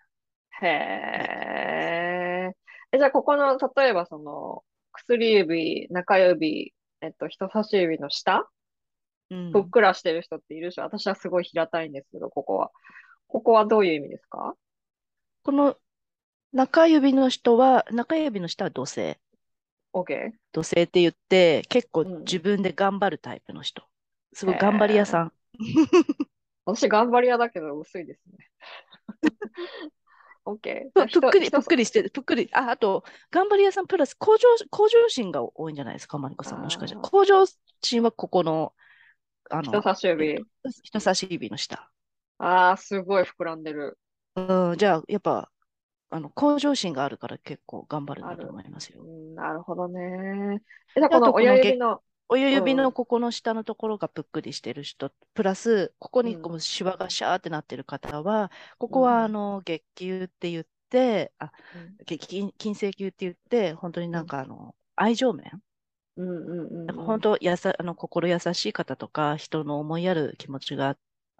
[0.61, 0.67] な。
[0.67, 2.53] へ
[2.93, 2.97] え。
[2.97, 8.47] じゃあ、ここの、例えばその、薬指、中指、えっと、人差し指の下、
[9.29, 12.71] うん、ふっくらしてる人っているし、私はすごい平たいんですけど、ここは。
[13.27, 14.55] ここはどういう意味ですか？
[15.43, 15.77] この
[16.51, 19.17] 中指の人は、中指の下は土星。
[19.93, 20.31] OK。
[20.51, 23.83] 土星って言って、結構自分で頑張るタイプの人。
[24.33, 25.33] すごい頑張り屋さん。
[26.65, 28.49] 私頑張り屋だけど薄いですね。
[30.45, 30.91] OK。
[30.93, 32.09] ぷっくり、ぷっくりしてる。
[32.09, 32.49] ぷっくり。
[32.53, 36.61] あ、あと、頑張り屋さんプラス向上、向上心が多いんじゃないですか、マリコさん。
[36.61, 36.97] もしかして。
[36.97, 37.45] 向上
[37.81, 38.73] 心はここの、
[39.49, 40.43] あの、人差し指。
[40.83, 41.91] 人差し指の下。
[42.37, 43.97] ああ、すごい膨らんでる。
[44.35, 45.51] うん、じゃあ、やっぱ、
[46.11, 49.01] あの向上心があるから結構頑張るんだと思いますよ。
[49.33, 50.61] なるほどね。
[50.95, 52.01] え、この親指の。
[52.27, 65.61] 親指のここの下のところがぷっくりしてる人、プラス、ここにこうシワがシャーってなってる方は、うん、ここはあの月給って言って、あ、うん、金金星球って言って、本当になんかあの、愛情面。
[66.17, 70.97] うんうんうん、本当やさあの心優しい方とか人の思いやる気持ちがあ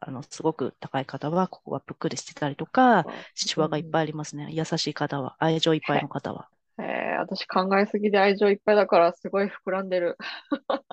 [0.10, 4.48] の、すごく高い方は、ここはぷっくりしてたりとか、シワがいっぱいありますね。
[4.52, 6.50] 優しい方は、愛情いっぱいの方は。
[6.80, 10.18] えー、私考えすぎで愛情いっぱいだからすごい膨らんでる。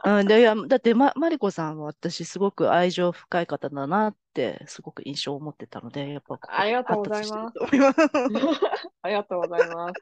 [0.05, 7.59] うん、でいやだって、ま、マリコさんは私すごく愛情深い方だなってすごく印象を持ってたので、やっぱありがとうございます。
[9.03, 9.95] ありがとうございます。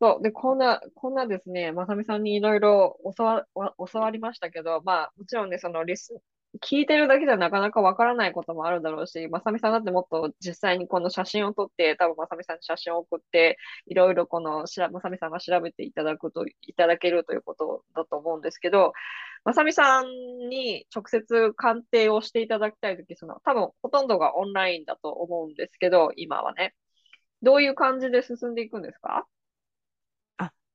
[0.00, 0.22] そう。
[0.22, 6.20] で、こんな、こんなですね、まさみさんにいろいろ教わ教わりましたけど、まあ、もちろんね、そのリス、
[6.60, 18.92] 聞いてるだけじゃなかなかわからないこともあるだろうし、まさみさんだってもっと実際にこの写真を撮って、多分まさみさんに写真を送って、いろいろこのしら、まさみさんが調べていただくと、いただけるということだと思うんですけど、
[19.44, 20.06] まさみさん
[20.48, 26.74] に直接鑑定をしていただきたいとき、その、多分ほとんどがオンラインだと思うんですけど、今はね。
[27.42, 29.26] どういう感じで進んでいくんですか？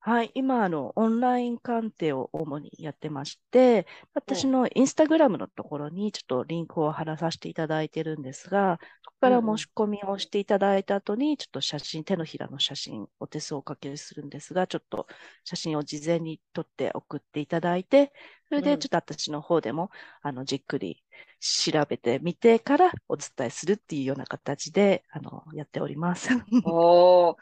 [0.08, 15.08] はい、今、あの、オンライン鑑定を主にやってまして、私のインスタグラムのところにちょっとリンクを貼らさせていただいてるんですが、そこから申し込みをしていただいた後に、ちょっと写真、手のひらの写真、お手数をおかけするんですが、ちょっと
[15.43, 18.14] 写真を事前に撮って送っていただいて、
[18.47, 19.91] それでちょっと私の方でも、
[20.22, 21.03] あの、じっくり
[21.39, 26.29] 調べてみてからお伝えするっていうような形で、あの、やっております。
[26.63, 27.38] お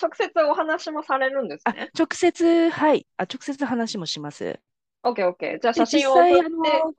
[0.00, 1.92] 直接お話もされるんですね。
[1.96, 3.06] 直接、はい。
[3.16, 4.60] あ直接話もします。
[5.02, 5.58] OK、OK。
[5.60, 6.90] じゃあで、写真を送って、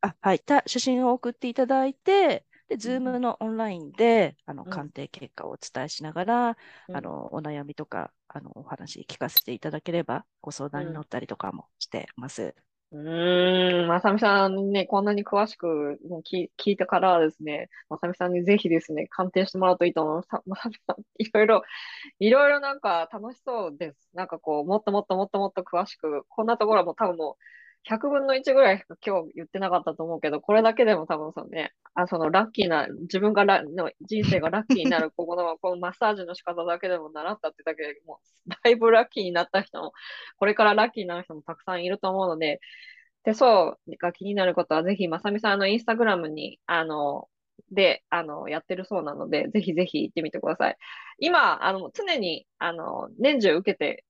[0.00, 6.56] あ、はい、た写真を送っていただいて、で、う Zoom ん、のオンラインで、あの、うん、鑑定結果をお伝えしながら、
[6.88, 11.02] うん、あの、お悩みとか、あの、お話聞かせていただければ、ご相談に乗うん。
[11.02, 12.54] ったりとかもしてます。
[12.92, 20.28] うーん、まさみさんね、こんなに詳しくもう聞、聞いてからはですね、まさみさんにぜひですね、鑑定してもらうといいと思います。
[20.28, 21.62] さ まさみさん、いろいろ、
[22.20, 24.08] いろいろなんか楽しそうです。
[24.14, 27.36] なんかこう、もっともっともっともっと詳しく、こんなところも多分もう、
[27.84, 39.92] 100分の1ぐらいしか今日言ってなかったと思うけど、これだけでも多分そのね、あ、そのラッキーな、自分がラの人生がラッキーになる、 ここの、このマッサージの仕方だけでも習ったってだけでもう、だいぶラッキーになった人も、
[40.36, 42.60] これからラッキーになる人もたくさんいると思うので、
[43.24, 47.28] 手相が気になることは、ぜひ、まさみさんのインスタグラムに、あの、
[47.70, 50.76] で、あの、やってるそうなので、ぜひぜひ行ってみてください。
[51.18, 54.04] 今、あの、常に、あの、年中受けて、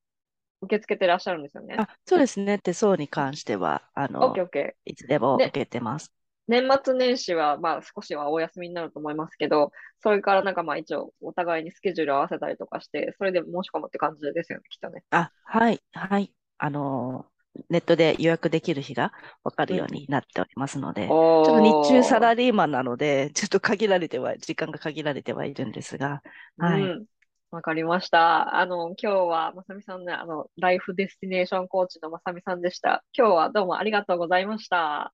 [0.62, 1.82] 受け付けてらっしゃるんですよね。
[1.82, 2.58] あ、そうですね。
[2.60, 4.74] 手相に関しては、あの、OK。
[4.84, 6.12] いつでも受で、けてます。
[6.48, 15.04] 年末年始は、まあ、少しはお休みになると思いますけど、それからなんかまあ一応、お互いにスケジュール合わせたりとかして、それで申し込むって感じですよね、きっとね。
[15.10, 16.32] あ、はい、はい。
[16.58, 17.30] あの、
[17.68, 19.94] ネットで予約できる日が分かるよううん。
[19.94, 22.18] になっておりますので、ちょっと日中サ。
[22.20, 26.22] ラリーマンなので、ちょっと限られては、時間が限られてはいるんですが、
[26.58, 26.92] はい。
[26.92, 27.06] うん。
[27.50, 28.60] わかりました。
[28.60, 33.02] あの、今日はまさみさんね、あの、ライフデスティネーションコーチのまさみさんでした。
[33.12, 35.12] 今日はどうもありがとうございました。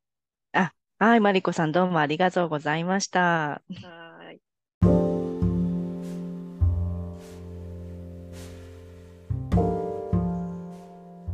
[0.52, 3.20] あ、はい、マリコさんどうもありがとうございました。
[3.20, 4.40] はーい。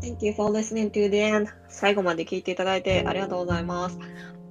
[0.03, 1.49] Thank you for listening to the end.
[1.69, 3.99] 最後まで聞いていただいてありがとうございます。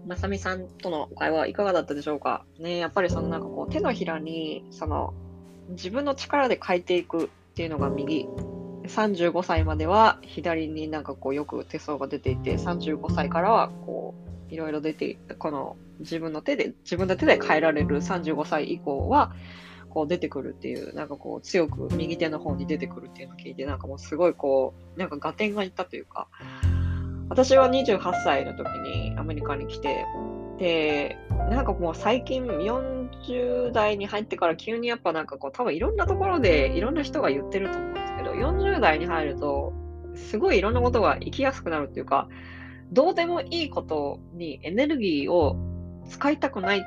[0.06, 2.45] まさみさんとの会話いかがだったでしょうか？
[2.60, 5.14] ね、やっぱりそのなんかこう手のひらにその
[5.72, 8.28] 自分の力で書いていくっていうのが右。
[8.84, 14.15] 35歳までは左になんかこうよく手相が出ていて、35歳からはこ
[14.49, 19.34] ういろいろ出て、この自分の手で、自分の手で変えられる35歳以降は
[19.89, 26.28] こう出てくるっていう、なんかこう強く右手の方に出てくるっていうのを聞いて、なんかもうすごいこう、なんか合点がいったというか、
[27.30, 30.05] 私は28歳の時にアメリカに来て、
[30.58, 31.18] で、
[31.49, 39.74] なんかもう最近40代に入ってから急にやっぱなんかこう多分いろんなところでいろんな人が言ってると思うんですけど、40代に入ると
[40.16, 42.28] すごいいろんなことが生きやすくなるっていうか、
[42.91, 45.56] どうでもいいことにエネルギーを
[46.10, 46.82] 使いたくないっ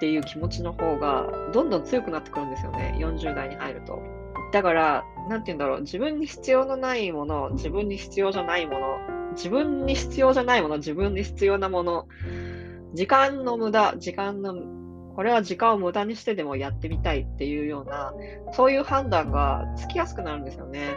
[0.00, 4.02] ていう気持ちの方がどんどん強くなってくるんですよね、40代に入ると。
[4.52, 8.98] だから、なんて言うんだろう、自分に必要のないもの、自分に必要じゃないもの、
[9.32, 12.06] 自分に必要じゃないもの、自分に必要なもの、
[12.94, 14.54] 時間の無駄、時間の、
[15.14, 18.14] これは時間を無駄にしてでもやってみたいっていうような、
[18.52, 20.96] そういう判断がつきやすくなるんですよね。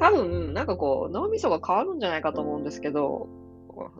[0.00, 3.28] 多分、なんかこう、脳みそが変わるんじゃないかと思うんですけど、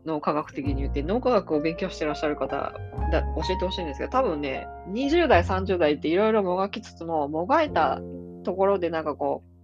[0.04, 2.74] 脳科学的に言って、脳科学を勉強してらっしゃる方
[3.10, 8.00] だ、教えてほしいんですけど、多分ね、20代、30代っていろいろもがきつつも、もがいた
[8.44, 9.54] ところでなんかこう、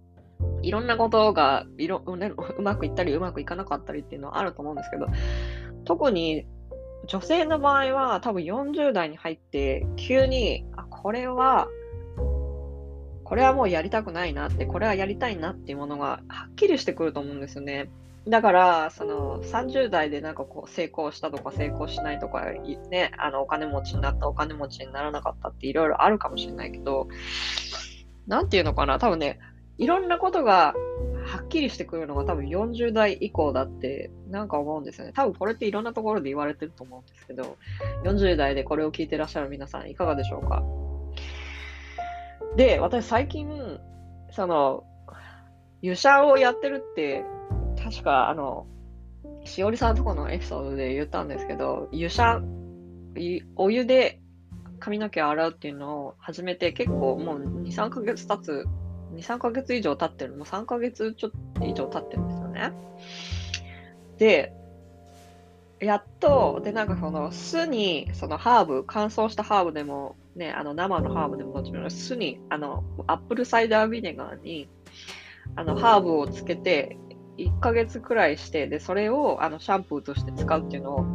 [0.63, 5.07] いろんなことがいろ、ねうまくいったりうまくいかなかったりっていうのはあると思うんですけど、
[5.85, 6.45] 特に
[7.11, 11.67] 女性の場合は多分40代に入って急に、あ、これは、
[13.25, 17.89] これはもうやりたくないなって、これはやりたいなっていうものがはっきりしてくると思うんですよね。
[18.29, 22.45] だから、その30代でなんかこう成功したとか成功しないとか、
[22.89, 27.09] ね、あのお金持ちになった、お金持ちにならなかったっていろいろあるかもしれないけど、
[28.25, 29.37] なんていうのかな、多分ね、
[29.77, 30.75] いろんなことが
[31.31, 35.13] はっきりしてくるのが多分40代以降だってなんか思うんですよね。
[35.15, 37.55] 多分これっていろんなところで言われてると思うんですけど、
[38.03, 40.61] 40代でこれを聞いてらっしゃる皆さんいかがでしょうか？
[42.57, 43.47] で、私最近、
[44.31, 44.83] その、
[45.81, 47.23] 湯者をやってるって、
[47.81, 48.67] 確かあの、
[49.45, 52.41] しおりさんとこのエピソードで言ったんですけど、湯者、
[53.15, 54.19] いお湯で
[54.79, 58.65] 髪の毛を洗うっていうのを始めて結構もう2、3ヶ月経つ、
[59.15, 62.71] 2、3ヶ月以上経ってる、もう3ヶ月ちょっと以上経ってるんですよね。
[64.17, 64.53] で、
[65.79, 74.69] やっと、で、なんかその酢に、そのハーブ、乾燥したハーブでも、ね、あの生のハーブでもどっちも酢に、あの、アップルサイダービネガーに、
[75.55, 76.97] あの、ハーブをつけて、
[77.37, 81.05] 1ヶ月くらいして、で、それを、あの、シャンプーとして使うっていうのを、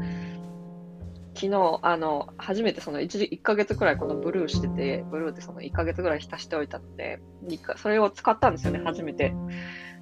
[1.37, 7.21] 昨日、あの、初めてその 1, 1ヶ月くらいこのブルーしてて、ブルーってその1ヶ月くらい浸しておいたので、
[7.77, 9.35] それを使ったんですよね、初めて。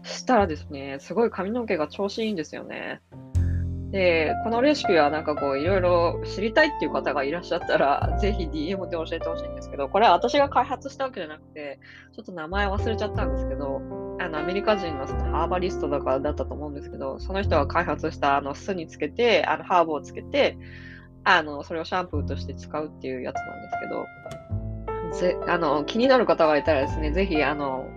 [0.04, 3.00] したらですね、すごい髪の毛が調子いいんですよね。
[3.90, 11.78] で、このレシピはなんかこう、いろいろ知りたいっていう方がいらっしゃったら、ぜひ DM で教えてほしいんですけど、これは私が開発したわけじゃなくて、
[12.12, 13.80] ちょっと名前忘れちゃったんですけど、
[14.20, 20.58] あのアメリカ人のハーバリストだからだったと思うんですけど、その人が開発したあの酢につけて、あのハーブをつけて、
[21.24, 27.88] あのそれをシャンプーとして使うっていうやつなんですけど、ぜあの気になる方がいたらですね、ぜひあの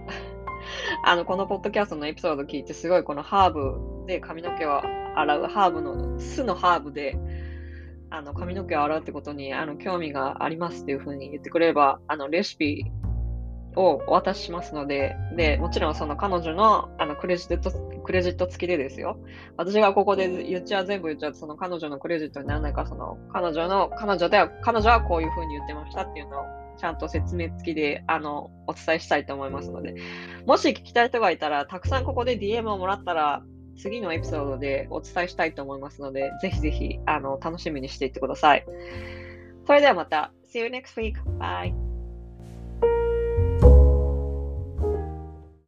[1.03, 4.82] あのこのポッドキャストのエピソード聞いて、すごいこのハーブで髪の毛を
[5.15, 7.17] 洗う、ハーブの酢のハーブで
[8.09, 12.86] あの髪の毛を洗うってことにあの興味がありますっていうふうに言ってくれれば、あのレシピ
[13.78, 17.71] をお渡ししますので、で、もちろんその彼女のあのクレジット、
[18.03, 19.19] クレジット付きでですよ。
[19.55, 26.43] 私がここで言っちゃう、全部言っちゃうと、その彼女のクレジットにならないか、その彼女の、彼女では、彼女はこういうふうに言ってましたっていうのを、
[26.78, 29.95] ちゃんと説明付きで、あの、お伝えしたいと思いますので、
[30.45, 33.43] もし聞きたい人がいたら、たくさんここで DM をもらったら、
[33.78, 38.65] 次のエピソードでお伝えしたいと思いますので、ぜひぜひ、あの、楽しみにしていってください。
[39.65, 40.32] それではまた。
[40.51, 41.15] See you next week.
[41.38, 41.86] Bye.